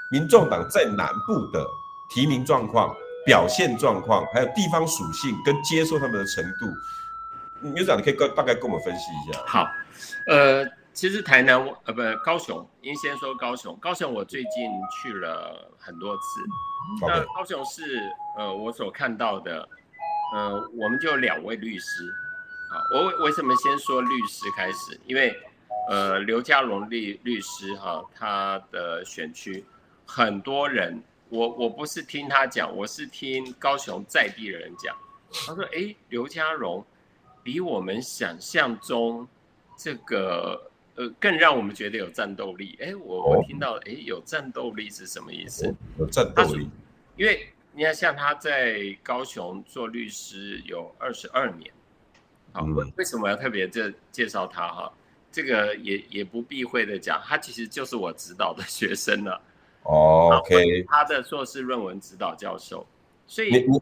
[0.10, 1.68] 民众党在南部的
[2.10, 6.68] 提名状况、表现状况，还有地方属性跟接受他们的程度，
[7.62, 9.40] 秘书长，你可以跟大概跟我们分析一下。
[9.46, 9.68] 好，
[10.28, 14.70] 呃，其实台南呃不高雄，您先说高雄，高雄我最近
[15.02, 16.22] 去了很多次。
[17.08, 18.02] 那高雄是
[18.38, 19.68] 呃我所看到的。
[20.36, 21.86] 呃，我们就有两位律师，
[22.72, 25.00] 啊，我为为什么先说律师开始？
[25.06, 25.32] 因为，
[25.88, 29.64] 呃，刘家龙律律师哈、啊，他的选区
[30.08, 31.00] 很多人，
[31.34, 34.96] 我我不是听他讲，我是听高雄在地的人讲。
[35.34, 36.86] 他说，哎，刘家荣
[37.42, 39.28] 比我们想象中
[39.76, 42.78] 这个呃更让我们觉得有战斗力。
[42.80, 45.74] 哎，我我听到，哎，有战斗力是什么意思？
[45.98, 46.70] 有战斗力，
[47.18, 47.50] 因为。
[47.76, 51.74] 你看，像他在高雄做律师有二十二年，
[52.52, 52.64] 好，
[52.96, 54.94] 为什么要特别这介绍他哈？
[55.32, 59.42] 这个也也不避讳的讲，他其实就是我指导的学生了。
[59.84, 62.86] 哦，OK，他的硕士论文指导教授，
[63.28, 63.82] 所以你你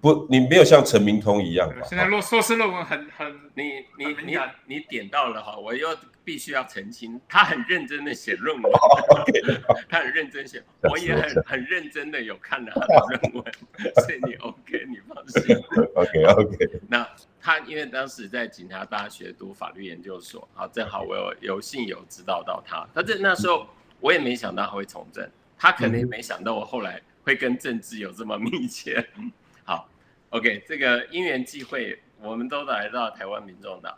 [0.00, 1.82] 不你没有像陈明通一样吧？
[1.84, 5.88] 现在硕硕士论文很很你你你你点到了哈，我又。
[6.24, 8.72] 必须要澄清，他很认真的写论文，
[9.26, 9.60] okay.
[9.90, 13.52] 他很认真写，我也很很认真的有看了他的论文，
[14.06, 15.56] 所以你 OK，你放心。
[15.96, 16.80] OK OK。
[16.88, 17.04] 那
[17.40, 23.66] 他因为当时在警察大学读法律研究所，啊，正好我有有幸有指导到他，但是那时候
[24.02, 29.02] 我也没想到他会从政，他可能也没想到我后来会跟政治有这么密切。
[29.64, 29.88] 好
[30.30, 33.96] ，OK，这个因缘际会，我们都来到台湾民众党。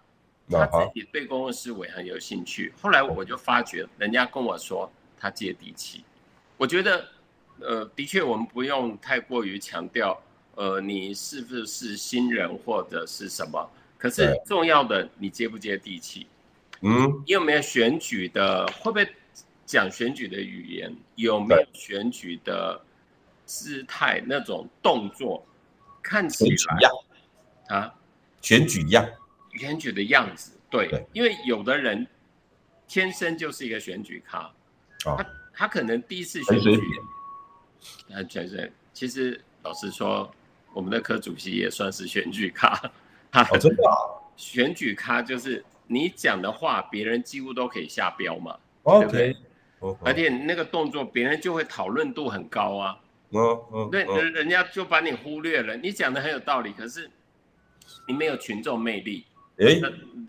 [0.51, 6.05] 他自己对公共事务很有兴趣，后来我就发觉，人家跟我说他接地气。
[6.59, 7.09] 我觉得，
[7.61, 10.23] 呃，的确我们不用太过于强调，
[10.55, 13.71] 呃，你是不是新人或者是什么。
[13.97, 16.27] 可是重要的，你接不接地气？
[16.83, 18.67] 嗯，你有没有选举的？
[18.67, 19.09] 会不会
[19.67, 20.95] 讲选举的语言？
[21.17, 22.81] 有没有选举的
[23.45, 24.23] 姿态？
[24.27, 25.47] 那种动作
[26.03, 27.95] 看起来啊，
[28.41, 29.07] 选举样。
[29.57, 32.05] 选举的样子，对，对，因为有的人
[32.89, 34.53] 天生就是一个选举咖，
[35.07, 36.71] 哦、他他可能第一次选举，
[38.13, 40.29] 啊，全是，其实老实说，
[40.73, 42.91] 我们的科主席也算是选举咖，
[43.31, 43.95] 他、 哦、真的、啊，
[44.37, 49.37] 选举咖就是你讲的话，别人几乎都可以下标嘛，哦、对不对？
[49.85, 52.99] 哦、而且那个动作，别人就会讨论度很高啊，
[53.31, 57.11] 哦哦，对，人人家就把你忽略了，你讲的很有道理，可是
[58.09, 59.27] 你没有群众魅力。
[59.59, 59.67] 哎，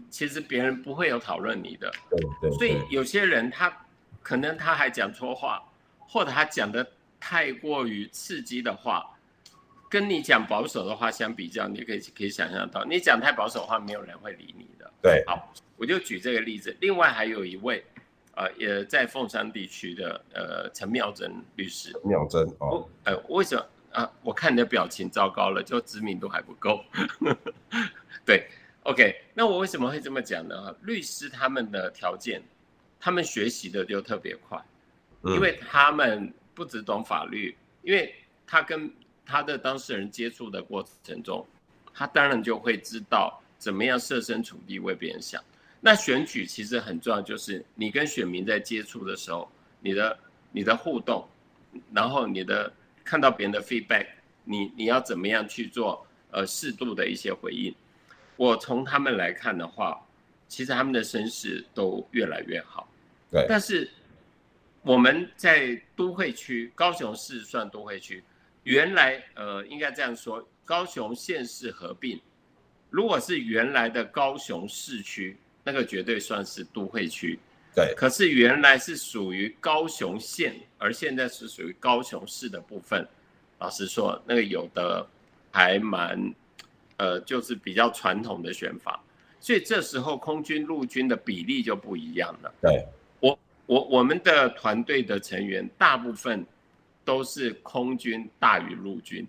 [0.09, 3.85] 其实别人不会有讨论你的，对对，所以有些人他
[4.21, 5.63] 可能他还讲错话，
[5.99, 6.85] 或者他讲的
[7.19, 9.17] 太过于刺激的话，
[9.89, 14.91] 跟你讲保守的话相比较，你可以可以想象到，你讲太保守的话，没有人会理你的。
[15.01, 16.75] 对，好，我就举这个例子。
[16.79, 17.83] 另外还有一位，
[18.35, 21.91] 呃，也在凤山地区的，呃，陈妙珍律师。
[22.03, 24.11] 妙珍哦，呃，为什么啊？
[24.21, 26.83] 我看你的表情糟糕了，就知名度还不够。
[28.25, 28.47] 对。
[28.83, 30.75] OK，那我为什么会这么讲呢？
[30.83, 32.39] 律师他们的条件，
[32.99, 34.63] 他们学习的就特别快，
[35.23, 38.13] 因为他们不只懂法律，因为
[38.45, 38.93] 他跟
[39.25, 41.43] 他的当事人接触的过程中，
[41.95, 45.43] 他当然就会知道怎么样设身处地为别人想。
[45.85, 49.47] 那选举其实很重要，就是你跟选民在接触的时候，
[49.81, 50.17] 你的
[50.51, 51.29] 你的互动，
[51.93, 54.07] 然后你的看到别人的 feedback，
[54.45, 57.71] 你你要怎么样去做呃适度的一些回应。
[58.35, 60.03] 我从他们来看的话，
[60.47, 62.89] 其实他们的声势都越来越好。
[63.29, 63.87] 对，但是
[64.81, 68.23] 我们在都会区，高雄市算都会区，
[68.63, 72.19] 原来呃应该这样说，高雄县市合并，
[72.89, 77.37] 如果是原来的高雄市区，那个绝对算是都会区。
[77.75, 83.05] 对，可是原来是属于高雄县，而现在是属于高雄市的部分。
[83.59, 85.05] 老实说，那个有的
[85.51, 86.33] 还蛮。
[86.97, 89.03] 呃，就是比较传统的选法，
[89.41, 92.53] 所以这时候空军陆军的比例就不一样了。
[92.61, 92.85] 对，
[93.19, 96.45] 我我我们的团队的成员大部分
[97.03, 99.27] 都是空军大于陆军，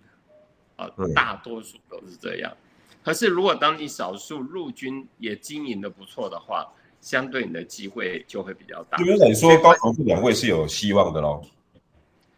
[0.77, 2.57] 啊，大多数都是这样。
[3.07, 6.67] 可是如果当你少数陆军也经营的不错的话，
[7.01, 8.99] 相对你的机会就会比较大。
[8.99, 11.41] 就是你说高雄这两位是有希望的喽？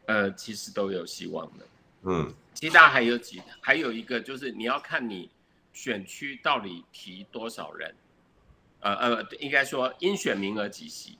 [0.04, 1.66] 呃，其实都有希望的。
[2.02, 2.34] 嗯。
[2.52, 5.30] 其他还有几，还有一个就是你要看你
[5.72, 7.94] 选区到底提多少人，
[8.80, 11.16] 呃呃，应该说应选名额几席，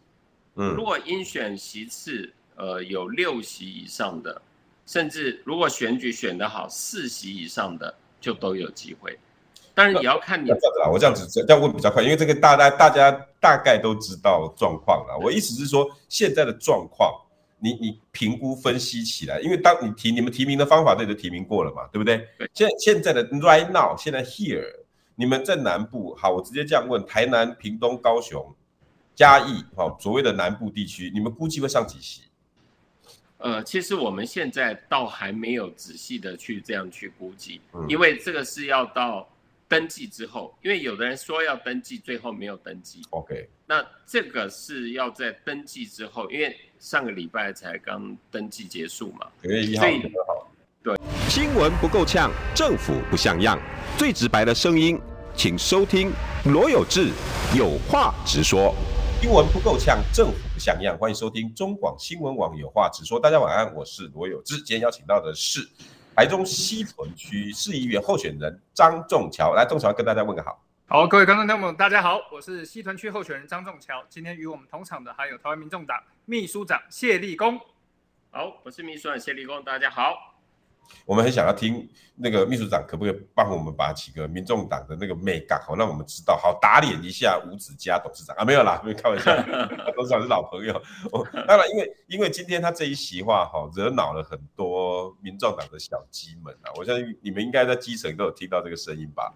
[0.56, 4.42] 嗯，如果应选席次呃有六席以上的，
[4.84, 9.18] 甚至如果选举选得好，四席以上的就都有机会。
[9.78, 15.16] 当然也要看你这样子啦，我这样子这样问比较快，因为这个大家大家大概都知道状况了。
[15.22, 17.14] 我意思是说，现在的状况，
[17.60, 22.26] 你你评估分析起来，因为当你提你们提名的方法，都已经提名过了嘛，对不对？
[22.36, 22.50] 对。
[22.52, 24.64] 现现在的 right now，现在 here，
[25.14, 28.52] 你们在南部，好，我直接这样问：台南、屏东、高雄、
[29.14, 32.22] 嘉义，好，所谓的南部地区，你们估计会上几席？
[33.36, 39.28] 呃，其实我们现在倒还没有仔细的去这样去估计，嗯、因为这个是要到。
[39.68, 43.02] 登记之后，因为有的人说要登记，最后没有登记。
[43.11, 49.26] OK，那这个是要在登记之后，因为上个礼拜才刚登记结束嘛。
[49.42, 49.85] 九月一号，
[50.83, 50.96] 对。
[51.28, 53.61] 新闻不够呛，政府不像样，
[53.98, 54.98] 最直白的声音，
[55.37, 56.11] 请收听
[56.46, 57.11] 罗有志
[57.54, 58.74] 有话直说。
[59.20, 63.20] 新闻不够呛，政府不像样，欢迎收听中广新闻网有话直说。
[63.20, 65.68] 大家晚安，我是罗有志，今天邀请到的是。
[66.18, 70.61] 台中西屯区市议员候选人张仲桥，来，仲桥跟大家问个好。
[70.88, 74.04] 好，各位观众朋友们，大家好，我是西屯区候选人张仲桥。
[74.09, 77.57] 今天与我们同场的还有台湾民众党秘书长谢立功。
[78.33, 80.38] 好，我是秘书长谢立功，大家好。
[81.05, 88.44] 我们很想要听那个秘书长可不可以帮我们把几个民众党的那个眉角好，让我们知道，好打脸一下吴子嘉董事长啊？
[88.44, 89.35] 没有啦，没有开玩笑，
[89.94, 90.74] 董事长是老朋友。
[91.12, 96.72] 哦，当然，因为因为今天他这一席话哈，惹恼了很多民众党的小鸡们啊。
[96.77, 99.33] 我相信你们应该在基层都有听到这个声音吧？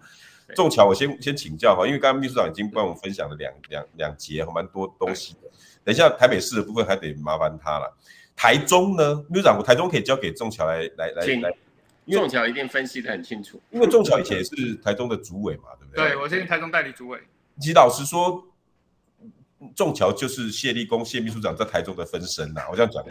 [0.55, 5.49] 仲巧，我先先请教哈，因为刚刚秘书长已经帮我们分享了两两两节，蛮多东西的。
[5.85, 7.97] 等一下台北市的部分还得麻烦他了。
[8.35, 11.51] 台中呢，秘书长，我台中可以交给仲桥来来来来，
[12.11, 16.09] 仲桥一定分析的很清楚，因为仲桥以前也是台中的主委嘛，对不对？
[16.09, 17.19] 对，我现在台中代理主委。
[17.59, 18.43] 其实老实说，
[19.75, 23.03] 仲桥就是谢立功谢秘书长在台中的分身呐，我这样讲，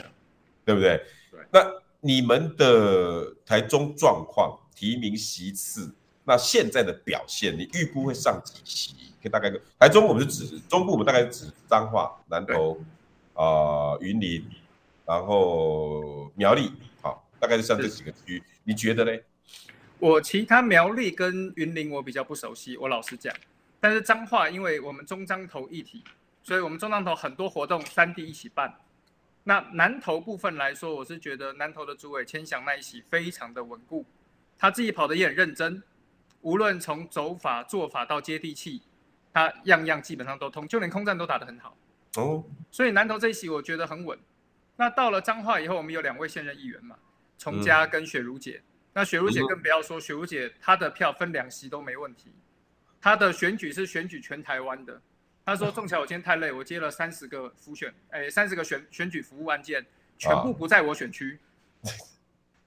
[0.65, 1.01] 对不对？
[1.31, 1.41] 对。
[1.51, 1.65] 那
[2.01, 8.95] 你们的台中状况、提名席次，那现在的表现，你预估会上几席？
[9.23, 12.77] 可以大概个台中，我们是指中部，我们大概是指彰化、南投、
[13.35, 13.45] 啊、
[13.95, 14.45] 呃、云林。
[15.05, 19.21] 然后苗栗，好，大概就像这几个区，你觉得呢？
[19.99, 23.35] 我其他苗栗跟云林我比较不熟悉，我老实讲。
[23.79, 26.05] 但是彰化，因为我们中彰投一体，
[26.43, 28.73] 所以我们中彰投很多活动三地一起办。
[29.45, 34.07] 那南投部分来说，我是觉得南投的主委千祥那一席非常的稳固，
[34.57, 35.83] 他自己跑的也很认真，
[36.43, 38.83] 无论从走法做法到接地气，
[39.33, 41.77] 他样样基本上都通，就连空战都打得很好。
[42.17, 44.17] 哦，所以南投这一席我觉得很稳。
[44.77, 46.97] 那到了彰化以后，我们有两位现任议员嘛，
[47.39, 48.63] 崇嘉跟雪茹姐。
[48.65, 52.33] 嗯、那雪茹姐更不要说，雪茹姐她的票分两席都没问题。
[53.01, 55.01] 她的选举是选举全台湾的。
[55.45, 59.85] 她说：“仲桥，我今天太累，我接了三十个辅选，哎，三十个选选举服务案件，
[60.17, 61.39] 全部不在我选区。
[61.83, 61.91] 啊”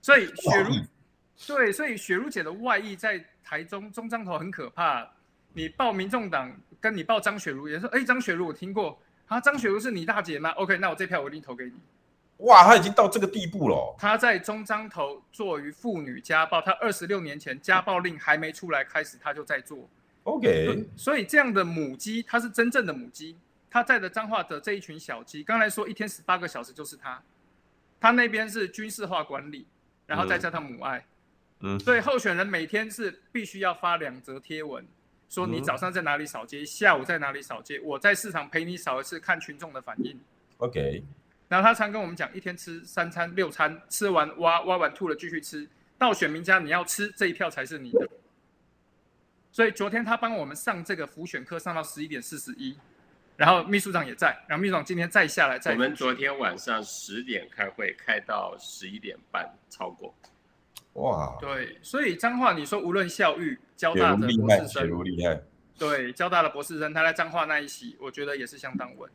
[0.01, 0.71] 所以雪茹，
[1.47, 5.09] 对，所以雪茹姐的外溢在台中中彰头很可怕。
[5.53, 11.73] 你报民众党，跟你报张雪茹，也说：“哎，张雪茹我听过啊，张雪茹是你大姐吗？”OK，那我这票我一定投给你。
[12.39, 13.95] 哇，他已经到这个地步了哦。
[13.97, 19.89] 他在中彰投做于妇女家暴，他二十六年前家暴令还没出来开始，他就在做。
[20.23, 23.37] OK，所以这样的母鸡，他是真正的母鸡。
[23.69, 27.21] 他在的彰化的这一群小鸡，刚才说一天十八个小时就是他，
[27.99, 29.67] 他那边是军事化管理，
[30.05, 31.05] 然后再加上母爱。
[31.59, 34.85] 嗯，所以候选人每天是必须要发两则贴文，
[35.29, 40.17] 说你早上在哪里扫街，下午在哪里扫街，我在市场陪你扫一次，看群众的反应。
[40.57, 41.03] OK。
[41.47, 48.09] 然后他常跟我们讲，一天吃三餐六餐，吃完挖挖完吐了继续吃，到选民家你要吃这一票才是你的。
[49.51, 52.75] 所以昨天他帮我们上这个浮选课，上到十一点四十一，
[53.37, 55.71] 然后秘书长也在，然后秘书长今天再下来再。
[55.71, 60.13] 我们昨天晚上十点开会，开到十一点半，超过。
[60.93, 61.37] 哇。
[61.39, 64.89] 对，所以彰化你说无论校誉，交大的博士生，
[65.77, 69.09] 对，交大的博士生，他在彰化那一席，我觉得也是相当稳。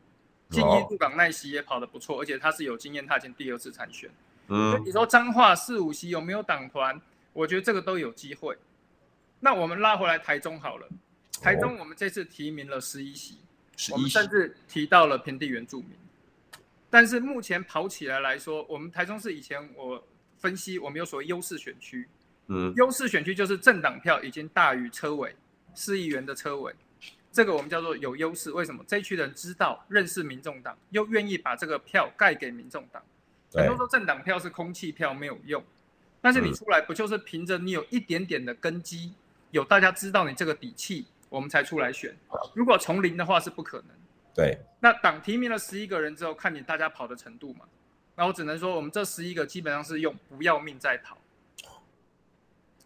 [0.50, 4.10] 信义鹿港奈席也跑得不错，而且他是有经验，他已经第二次参选。
[4.48, 7.00] 嗯，你说彰化四五席有没有党团？
[7.32, 8.58] 我觉得这个都有机会。
[9.38, 10.88] 那我们拉回来台中好了，
[11.40, 13.38] 台中我们这次提名了十一席，
[13.92, 15.90] 我们甚至提到了平地原住民。
[16.90, 20.04] 但是目前跑起来来说，我们台中市以前我
[20.38, 22.08] 分析，我们有所谓优势选区。
[22.48, 25.36] 嗯，优势选区就是政党票已经大于车尾，
[25.72, 26.74] 市议员的车尾。
[27.32, 28.84] 这个我们叫做有优势，为什么？
[28.88, 33.02] 这一区人知道、认识民众党，又愿意把这个票盖给民众党。
[33.52, 35.62] 很多说政党票是空气票，没有用。
[36.20, 39.14] 但是你出来不就是凭着你有一点点的根基，嗯、
[39.52, 42.14] 有大家知道你这个底气，我们才出来选。
[42.54, 43.88] 如果从零的话是不可能。
[44.34, 44.58] 对。
[44.80, 47.64] 那党提名了十一个人之后，看你大家跑的程度嘛。
[48.16, 51.16] 那我只能说，我们这十一个基本上是用不要命在跑，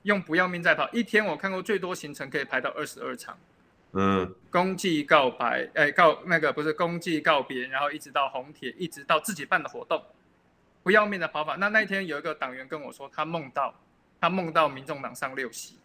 [0.03, 0.89] 用不要命在跑。
[0.93, 3.37] 一天我看过最多行程可以排到二十二场。
[3.97, 10.03] 嗯，公祭告白，哎，告那个不是公祭告别，然后一直到红铁，一直到自己办的活动，
[10.83, 11.55] 不要命的跑法。
[11.55, 13.73] 那那一天有一个党员跟我说，他梦到
[14.21, 15.79] 他梦到民众党上六席，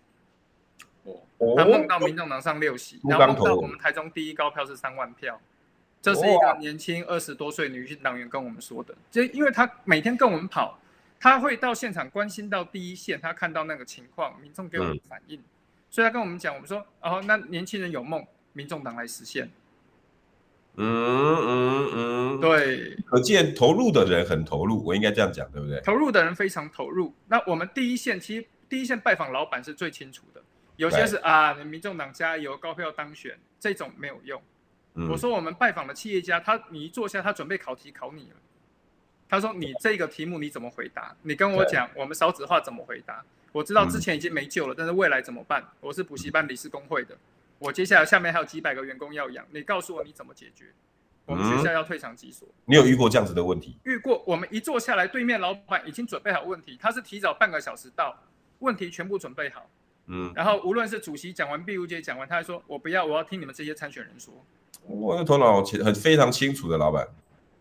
[1.04, 1.22] 哦，
[1.56, 5.40] 他梦到民众党上六席，然后梦到我们台中第一高票是三万票，
[6.02, 10.80] 这是一个年轻二十多岁女性党员跟我们说的，就因为他每天跟我们跑，
[11.20, 15.40] 他会到现场关心到第一线，他看到那个情况，民众给我们反应。
[15.40, 15.44] 嗯
[15.90, 19.50] 所以他跟我们讲，我们说，哦，那年轻人有梦，民众党来实现。
[20.76, 25.82] 嗯嗯嗯，对，可见投入的人很投入，我应该这样讲，对不对？
[25.82, 27.14] 投入的人非常投入。
[27.28, 30.42] 那我们第一线，其实第一线拜访老板是最清楚的，
[30.78, 34.42] 有些是啊，民众党加油，高票当选，这种没有用。
[34.94, 38.36] 嗯、我说我们拜访的企业家，他你一坐下，他准备考题考你了。
[39.30, 41.16] 他说你这个题目你怎么回答？
[41.22, 43.24] 你跟我讲，我们少子化怎么回答？
[43.52, 45.64] 我知道之前已经没救了，嗯、但是未来怎么办？
[45.80, 47.16] 我是补习班理事工会的，
[47.60, 50.66] 我接下来下面还有几百个员工要养，你告诉我你怎么解决？
[51.26, 52.48] 我们学校要退场几所？
[52.66, 53.78] 你有遇过这样子的问题？
[53.84, 58.24] 遇过，我们一坐下来，对面老板已经准备好问题，他是提早半个小时到，
[58.60, 59.70] 问题全部准备好。
[60.08, 64.34] 嗯，然后无论是主席讲完，毕如杰讲完，他还说我不要，我要听你们这些参选人说。
[64.88, 67.08] 我的头脑清很非常清楚的老板。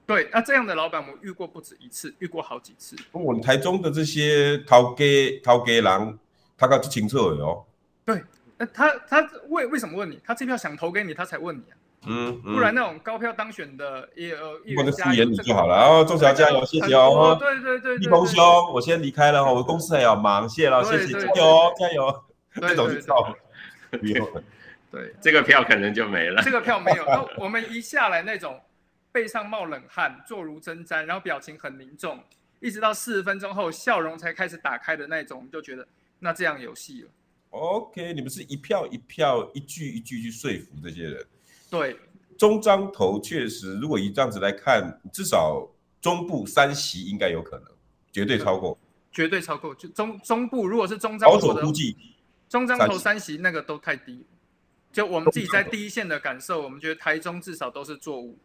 [0.08, 2.96] 对，那、啊、这样的老板我遇过不止一次，遇过好几次。
[3.12, 5.04] 我们台中的这些头家
[5.44, 6.18] 头家人，
[6.56, 7.62] 他搞清楚的哦。
[8.06, 8.24] 对，
[8.56, 10.18] 那他他为为什么问你？
[10.24, 11.76] 他这票想投给你，他才问你啊。
[12.06, 15.76] 嗯，嗯不然那种高票当选的也呃，我的敷衍你就好了。
[15.76, 17.36] 然后仲桥加油，谢谢哦。
[17.38, 18.42] 对对对，立峰兄，
[18.72, 22.24] 我先离开了哈，我公司还要忙，谢了，谢谢，加油加油。
[22.54, 23.34] 这种就到了，
[24.00, 24.26] 不用。
[24.90, 26.40] 对，这个票可能就没了。
[26.42, 28.58] 这个票没有，那我们一下来那种。
[29.18, 32.22] 背上冒冷汗，坐如针毡，然后表情很凝重，
[32.60, 35.84] 一直到四十分钟后，笑容才开始打开的那种，我们就觉得
[36.20, 37.10] 那这样有戏了。
[37.50, 41.26] OK，你们是一票一票，一句一句去说服这些人。
[41.68, 41.98] 对，
[42.38, 45.68] 中彰投确实，如果以这样子来看，至少
[46.00, 47.66] 中部三席应该有可能，
[48.12, 48.78] 绝对超过，
[49.10, 49.74] 绝对超过。
[49.74, 51.96] 就中中部，如果是中彰投的，估计
[52.48, 54.24] 中彰投三席那个都太低。
[54.92, 58.38] 就我们自己在第一线的感受，我们觉得台中至少都是作五。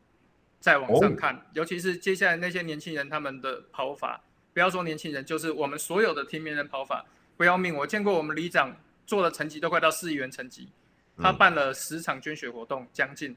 [0.64, 7.06] 再往上看，尤其是接下来那些年轻人他们的跑法，不要说年轻人，就是我们所有的提名人跑法
[7.36, 7.76] 不要命。
[7.76, 8.74] 我见过我们里长
[9.06, 10.70] 做的成绩都快到四亿元成绩，
[11.18, 13.36] 他办了十场捐血活动，将近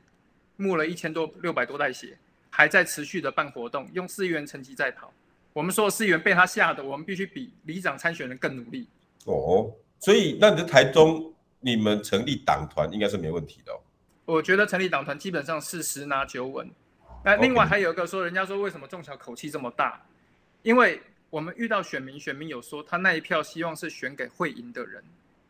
[0.55, 2.17] 募了一千多六百多袋血，
[2.49, 5.13] 还在持续的办活动，用四亿元成绩在跑。
[5.53, 8.87] 我们所有市议员被他吓的，我们必须比里长参选人更努力。
[9.25, 13.81] 哦，所以那你在台中，你们成立党团应该是没问题的哦。
[14.27, 16.71] 我觉得成立党团基本上是十拿九稳。
[17.27, 20.01] 那另外还有一个说，人家说为什么仲桥口气这么大？
[20.63, 25.03] 因为我们遇到选民，选民有说他那一票希望是选给会赢的人。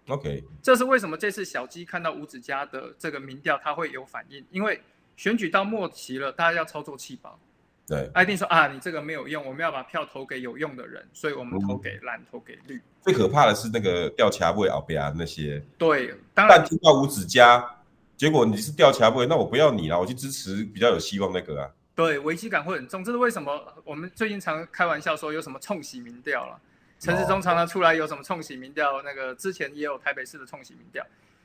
[0.09, 4.43] OK，这是为什么这次小鸡看到吴子家的这个民调他会有反应？
[4.51, 4.81] 因为
[5.19, 7.39] 选举到末期了，大家要操作弃保。
[7.87, 12.81] 对，一定说啊，你这个没有用，我们要把票投给有用的人，所以我们投给蓝，嗯、投给绿。
[13.03, 15.63] 最可怕的是那个调查会后边那些。
[15.77, 17.76] 对，当然但听到吴子嘉。
[18.17, 21.71] 结果你是调查不会，那我不要你了，我去支持比较有希望那个啊。
[21.95, 23.83] 对，危机感会很重，这是为什么？
[23.85, 26.61] 我们最近常开玩笑说有什么冲洗民调了，
[26.99, 31.05] 陈时中常常出来有什么冲洗民调，那个之前也有台北市的冲洗民调，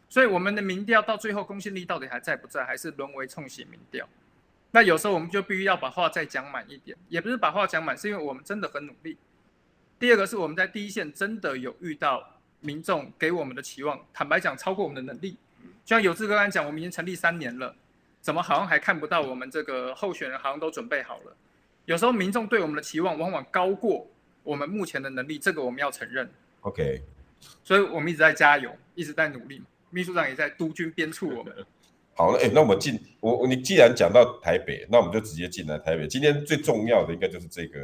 [0.09, 4.07] 所以我们的民调到最后公信力到底还在不在，还是沦为冲洗民调？
[4.71, 9.17] 那有时候我们就必须要把话再讲满一点，也不是把话讲满，是因为我们真的很努力。
[9.99, 15.37] 第二个是我们在第一线真的有遇到民众给我们的期望，坦白讲超过我们的能力。
[15.83, 17.75] 就像有志哥刚才讲，我们已经成立三年了，
[18.21, 21.35] 怎么好像还看不到我们这个候选人好像都准备好了？
[21.85, 24.07] 有时候民众对我们的期望往往高过
[24.43, 26.29] 我们目前的能力，这个我们要承认。
[26.61, 27.01] OK，
[27.63, 29.61] 所以我们一直在加油，一直在努力。
[29.89, 31.53] 秘书长也在督军鞭促我们。
[32.13, 36.07] 好了，哎，那我们进我你既然讲到台北，那我们就直接进来台北。
[36.07, 37.79] 今天最重要的应该就是这个，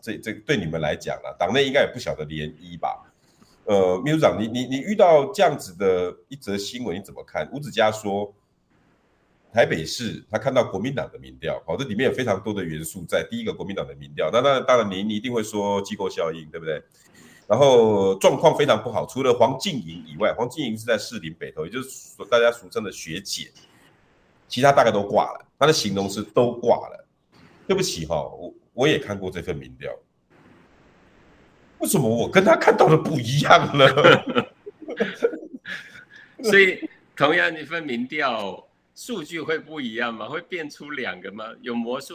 [0.00, 3.02] 这这对你们来讲了，党内应该也不晓得涟漪吧？
[3.66, 7.48] 呃，秘书长，你你你遇到这样子的一则新闻，你怎么看？
[7.50, 8.34] 吴子嘉说，
[9.52, 13.26] 台北市他看到国民党的民调，好，这里面有非常多的元素在。
[13.30, 16.82] 第一个，国民党的民调，那当然当然，你你一定会说机构效应，对不对？
[17.46, 23.50] 然后状况非常不好，除了黄静莹以外，黄静莹是在士林北投，也就是大家俗称的学姐，
[24.46, 27.06] 其他大概都挂了，他的形容是都挂了。
[27.66, 29.90] 对不起哈，我我也看过这份民调。
[31.84, 33.86] 为什么我跟他看到的不一样呢？
[36.42, 40.26] 所以同样一份民调，数据会不一样吗？
[40.26, 41.44] 会变出两个吗？
[41.60, 42.14] 有魔术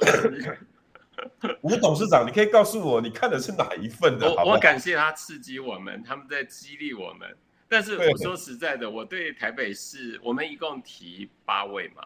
[1.62, 4.28] 吴董事长，你可以告诉我，你看的是哪一份的？
[4.34, 7.30] 我我感谢他刺激我们，他们在激励我们。
[7.68, 12.04] 但是我说实在的，我对台北市，我们一共提八位嘛，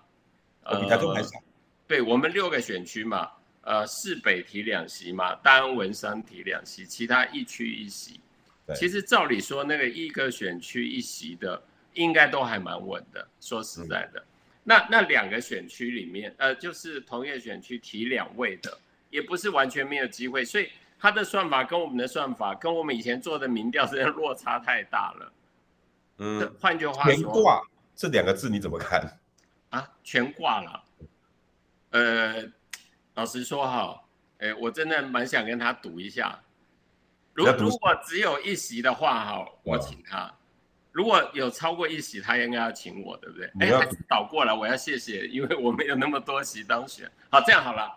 [0.64, 1.30] 呃，比台中还少。
[1.88, 3.30] 对我们六个选区嘛，
[3.64, 8.22] 呃，市北提两席嘛，大安文山提两席，其他一区一席。
[8.76, 11.62] 其实照理说，那个一个选区一席的，
[11.94, 13.28] 应该都还蛮稳的。
[13.40, 14.26] 说实在的，嗯、
[14.64, 18.78] 那那两个选区里面，呃，就是同一个选区提两位的。
[19.10, 25.34] 也不是完全没有机会，所以他的算法跟我们的算法，跟我们以前做的民调，真的落差太大了。
[26.18, 27.62] 嗯，换句话说，全挂
[27.96, 29.20] 这两个字你怎么看？
[29.70, 30.84] 啊，全挂了。
[31.92, 32.44] 呃，
[33.16, 34.02] 老实说哈，
[34.40, 36.40] 哎，我真的蛮想跟他赌一下。
[37.34, 40.32] 如如果只有一席的话哈，我请他；
[40.92, 43.52] 如果有超过一席，他应该要请我，对不对？
[43.60, 47.10] 哎，还是倒过来，我要谢谢，因为我没有那么多席当选。
[47.30, 47.92] 好，这样好了。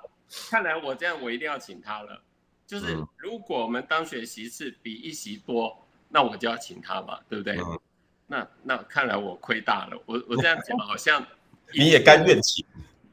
[0.50, 2.20] 看来我这样，我一定要请他了。
[2.66, 7.58] 就是如果我们当选席次比一席多，那我就要请他嘛，对不对？
[7.58, 7.80] 嗯、
[8.26, 10.02] 那那看来我亏大了。
[10.06, 11.24] 我我这样讲好像
[11.74, 12.64] 你也甘愿请？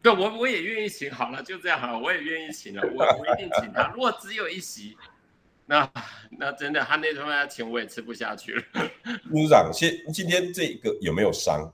[0.03, 1.09] 对，我我也愿意请。
[1.09, 2.81] 好了，就这样好了，我也愿意请了。
[2.93, 3.89] 我我一定请他。
[3.95, 4.97] 如果只有一席，
[5.65, 5.89] 那
[6.29, 8.63] 那真的他那顿饭请我也吃不下去了。
[9.31, 11.73] 秘书长，今今天这个有没有伤？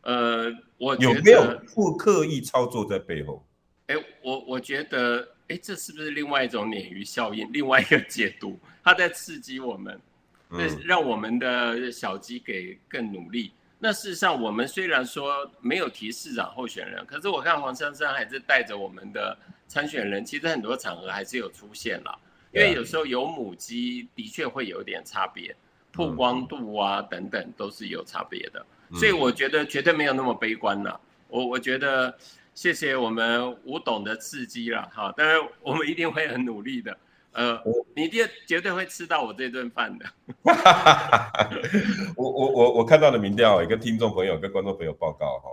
[0.00, 3.44] 呃，我有没有不刻意操作在背后？
[3.88, 7.46] 哎，我我觉得，哎，这是不是另外一种鲶鱼效应？
[7.52, 10.00] 另外一个解读，他在刺激我们，
[10.48, 13.52] 嗯，让我们的小鸡给更努力。
[13.78, 22.18] 那事实上，我们虽然说没有提市长候选人，可是我看黄珊珊还是带着我们的参选人，其实很多场合还是有出现了。
[22.52, 25.54] 因为有时候有母鸡的确会有点差别，
[25.92, 28.64] 曝光度啊等等都是有差别的。
[28.94, 31.00] 所以我觉得绝对没有那么悲观了。
[31.28, 32.16] 我我觉得。
[32.54, 36.98] 谢谢我们吴董的刺激了，哈，当然我们一定会很努力的，
[37.38, 37.62] 呃，
[37.94, 40.04] 你一定绝对会吃到我这顿饭的。
[42.16, 45.48] 我我我我看到的民调也跟听众朋友跟观众朋友报告哈，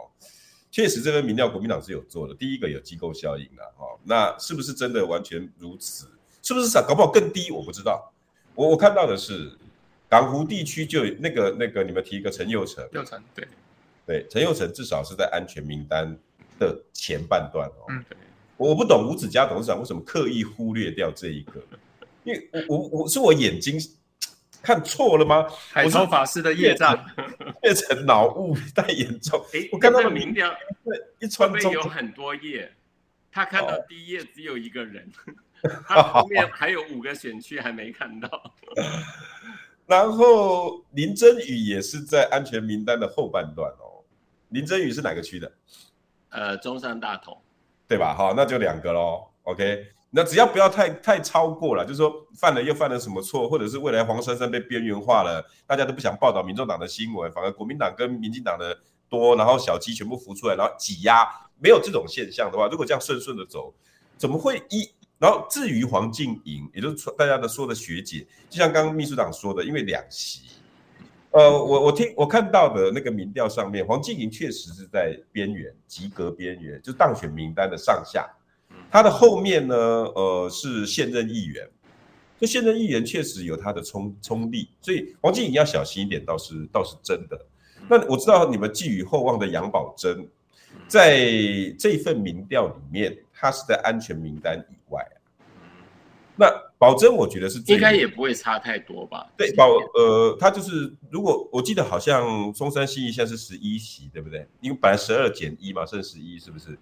[0.72, 6.08] 确实这份民调国民党是有做的，第一个有机构效应的哈，那是不是真的完全如此？
[6.42, 7.52] 是不是搞不好更低？
[7.52, 8.12] 我不知道。
[8.56, 9.52] 我我看到的是
[10.10, 13.48] 港湖地区就那个那个你们提一个陈佑成，佑成对
[14.08, 16.18] 对，陈佑成至少是在安全名单
[16.58, 18.04] 的前半段哦，嗯，
[18.58, 21.62] 我不懂吴子嘉董事长为什么刻意忽略掉这一个，
[22.24, 23.78] 因为我我我是我眼睛
[24.62, 25.48] 看错了吗？
[25.72, 26.98] 海潮法师的业障
[27.62, 29.40] 变成脑雾太严重。
[29.54, 30.52] 哎，我看到民调，
[31.20, 32.74] 一串中有很多页，
[33.32, 35.12] 他看到第一页只有一个人，
[35.86, 38.54] 他后面还有五个选区还没看到。
[39.86, 44.02] 然后林真宇也是在安全名单的后半段哦。
[44.50, 45.52] 林真宇是哪个区的？
[46.30, 47.40] 呃，中山大同，
[47.88, 48.14] 对吧？
[48.14, 49.24] 哈，那就两个喽。
[49.44, 58.76] OK，那只要不要太太超过了，就是说犯了又犯了什么错，或者是未来黄珊珊被边缘化了，大家都不想报道民众党的新闻，反而国民党跟民进党的
[59.08, 61.28] 多，然后小鸡全部浮出来，然后挤压，
[61.60, 63.74] 没有这种现象的话，如果这样顺顺的走，
[64.18, 64.90] 怎么会一？
[65.18, 70.42] 然后至于黄瀞莹，也就是大家的说的学姐，就像刚刚秘书长说的，因为两席。
[71.36, 78.26] 呃，我我听我看到的那个民调上面，黄瀞莹确实是在边缘，及格边缘，就是当选名单的上下。
[78.90, 81.70] 他的后面呢，呃，是现任议员，
[82.40, 87.38] 就现任议员确实有他的冲冲力，所以黄静莹要小心一点，倒是倒是真的。
[87.90, 90.26] 那我知道你们寄予厚望的杨宝珍，
[90.88, 91.20] 在
[91.78, 95.06] 这份民调里面，他是在安全名单以外。
[96.38, 96.48] 那
[96.78, 99.26] 宝珍，我觉得是应该也不会差太多吧？
[99.38, 104.46] 对，保呃，他就是如果我记得好像松山新一现在是十一席，对不对？
[104.60, 106.78] 因为本来十二减一嘛，剩十一，是不是？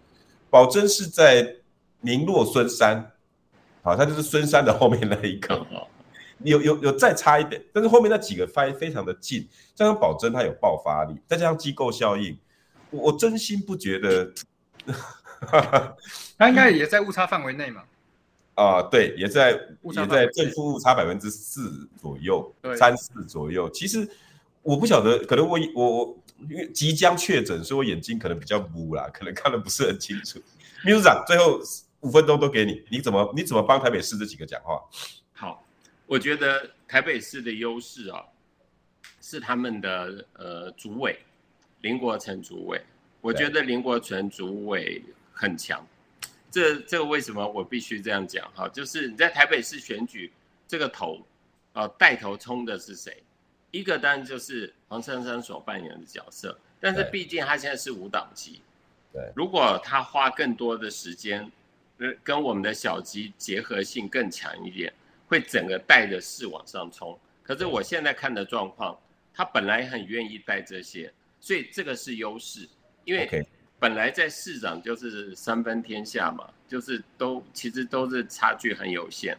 [0.50, 1.56] 保真是在
[2.02, 3.12] 宁落孙山，
[3.84, 5.88] 好，他就是孙山的后面那一个，哦、
[6.40, 12.38] 有有有再差一点，但是后面那几个非非常的近，加上保真他有爆发力，再加上机构效应，
[12.90, 14.34] 我，我真心不觉得，
[16.38, 17.84] 他应该也在误差范围内嘛。
[18.56, 19.52] 啊、呃，对，也在
[19.82, 23.70] 也在正负误差百分之四左右，三四左右。
[23.72, 24.08] 其实
[24.62, 26.18] 我不晓得，可能我我我
[26.50, 30.40] 因为即将确诊，所以我眼睛可能比较糊啦，可能看的不是很清楚。
[30.86, 31.60] 秘书长，最后
[32.02, 34.80] 五分钟都给你，你怎么你怎么帮台北市这几个讲话？
[35.34, 35.66] 好，
[36.06, 38.24] 我觉得台北市的优势啊，
[39.20, 41.18] 是他们的呃主委
[41.82, 42.80] 林国成主委，
[43.20, 45.02] 我觉得林国成主委
[45.32, 45.84] 很强。
[46.54, 48.70] 这这个为什么我必须这样讲哈？
[48.70, 50.32] 就是你在台北市选举
[50.68, 51.20] 这个头，
[51.74, 53.24] 呃，带头冲的是谁？
[53.72, 58.62] 一个当然就是黄珊珊所扮演的角色，但是毕竟他现在是无党籍，
[59.12, 61.52] 对，如果他花更多的时间，
[62.24, 64.94] 跟我们的小鸡结合性更强一点，
[65.26, 67.18] 会整个带着市往上冲。
[67.42, 68.96] 可是我现在看的状况，
[69.34, 72.70] 他本来很愿意带这些，所以这个是优势，
[73.06, 73.44] 因为
[73.84, 79.38] 本来在市长就是三分天下嘛，就是都其实都是差距很有限。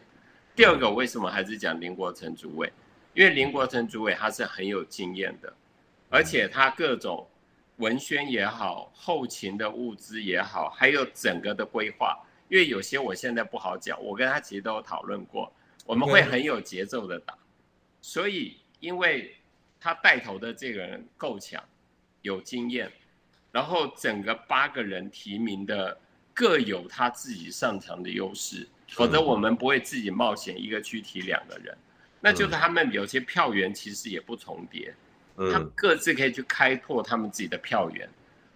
[0.55, 2.71] 第二个为什么还是讲林国成主委？
[3.15, 5.51] 因为林国成主委他是很有经验的，
[6.11, 7.27] 而且他各种。
[7.77, 12.17] 文宣也好，后勤的物资也好，还有整个的规划，
[12.47, 15.51] 因为有些我现在不好讲，我跟他其实都有讨论过，
[15.85, 17.35] 我们会很有节奏的打，
[17.99, 19.35] 所以因为
[19.77, 21.61] 他带头的这个人够强，
[22.21, 22.89] 有经验，
[23.55, 25.97] 然后整个八个人提名的
[26.33, 31.73] 各有他自己擅长的优势，否则我们不会自己冒险一个区提两个人，
[32.19, 34.93] 那就是他们有些票源其实也不重叠。
[35.37, 38.09] 他们各自可以去开拓他们自己的票源，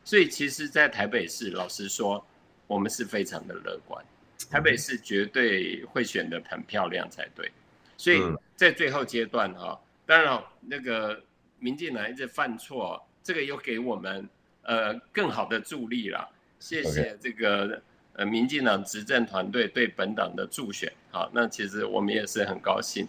[0.04, 2.22] 所以其实，在台北市，老实说，
[2.68, 4.04] 我们是非常的乐观。
[4.52, 7.50] 台北市绝对会选得很漂亮才对。
[7.96, 8.22] 所以
[8.58, 11.24] 在最后阶段哈，当然那个
[11.58, 14.28] 民进党一直犯错，这个又给我们
[14.70, 16.30] 呃更好的助力了。
[16.60, 17.82] 谢谢这个
[18.14, 20.92] 呃民进党执政团队对本党的助选。
[21.10, 23.08] 好，那其实我们也是很高兴。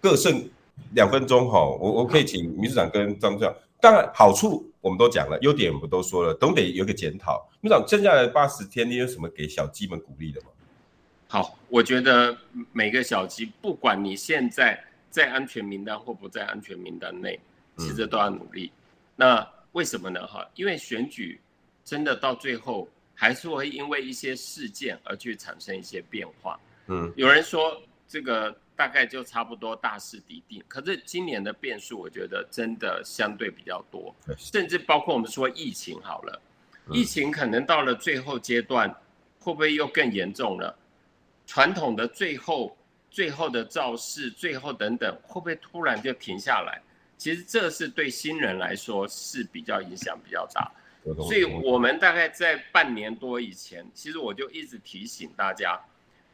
[0.00, 0.48] 各剩。
[0.92, 3.50] 两分钟哈，我我可以请秘书长跟张教，
[3.80, 7.48] 当然好处我们都讲了，优点我们都说了，总得有个检讨。
[7.62, 10.48] 秘书长，剩下来八十天，你有什么给小鸡们鼓励的吗？
[11.28, 12.36] 好，我觉得
[12.74, 14.78] 每个小鸡，不管你现在
[15.08, 17.40] 在安全名单或不在安全名单内，
[17.78, 18.70] 其实都要努力。
[18.74, 18.80] 嗯、
[19.16, 20.26] 那为什么呢？
[20.26, 21.38] 哈，因为选举
[21.84, 26.58] 真的到最后还是会因为一些事件而去产生一些变化。
[26.86, 28.56] 嗯，有人说这个。
[28.76, 36.42] 大概就差不多大势已定，可是今年的变数，我觉得真的相对比较多，甚至包括我们说疫情好了，
[36.92, 38.86] 疫情可能到了最后阶段，
[39.40, 40.78] 会不会又更严重了？
[41.46, 42.76] 传统的最后、
[43.10, 46.78] 最后的造势、最后等等，会不会突然就停下来？
[47.18, 50.70] 其实这是对新人来说是比较影响比较大，
[51.16, 55.80] 所以我们大概在半年多以前，其实我就一直提醒大家。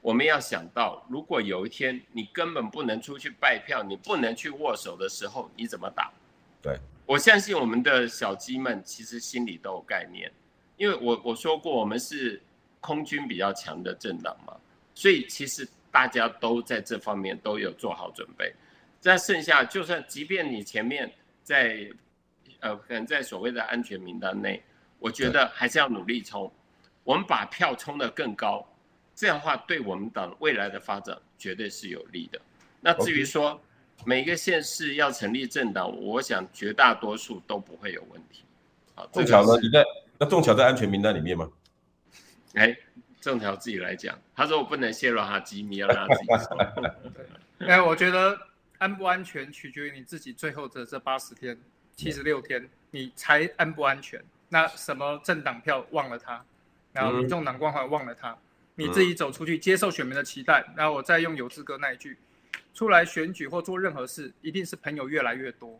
[0.00, 6.10] 我们要想到，如果有一天你根本不能出去拜票，你不能去握手的时候，你怎么打？
[6.60, 6.76] 对，
[7.06, 10.28] 我相信我们的小鸡们其实心里都有概念，
[10.76, 12.42] 因为我我说过，我们是
[12.80, 14.56] 空军比较强的政党嘛，
[14.92, 18.52] 所以其实大家都在这方面都有做好准备。
[19.02, 21.90] 在剩下，就算即便你前面在
[22.60, 24.62] 呃可能在所谓的安全名单内，
[25.00, 26.50] 我觉得还是要努力冲，
[27.02, 28.64] 我们把票冲得更高。
[29.12, 32.40] 这样的话，对我们党未来的发展绝对是有利的。
[32.80, 33.60] 那至于说
[34.04, 38.44] 每个县市要成立政党，我想绝大多数都不会有问题。
[38.94, 39.60] 好，仲桥呢？
[39.60, 39.84] 你在
[40.16, 41.50] 那仲桥在安全名单里面吗？
[42.54, 42.76] 哎，
[43.20, 46.56] 仲桥自己来讲，他说我不能泄露他机密，要让他自己说。
[47.66, 48.38] 哎，我觉得
[48.82, 51.56] 安不安全取决于你自己最后的这八十天、
[51.94, 54.20] 七十六天，你才安不安全？
[54.48, 56.44] 那什么政党票忘了他，
[56.92, 58.36] 然后民众党光环忘了他。
[58.74, 62.18] 你自己走出去接受选民的期待，然后我再用有志哥那一句，
[62.74, 65.78] 出来选举或做任何事，一定是朋友越来越多。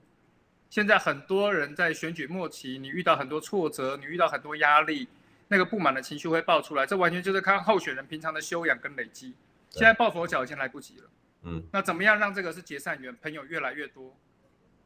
[0.71, 5.09] 现在很多人在选举末期，你遇到很多挫折，你遇到很多压力，
[5.49, 9.35] 那个不满的情绪会爆出来，这完全就是看候选人平常的修养跟累积。
[9.71, 11.11] 现在抱佛脚已经来不及了。
[11.45, 14.17] 嗯，那怎么样让这个是结善缘，朋友越来越多，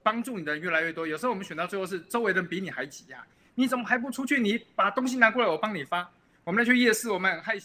[0.03, 1.07] 帮助你的人越来越多？
[1.07, 4.41] 有时候我们选到最后是周围人比你还急呀，你怎么还不出去？
[4.41, 6.11] 你把东西拿过来，我帮你发。
[6.45, 7.65] 我们来去夜市，我们很害羞。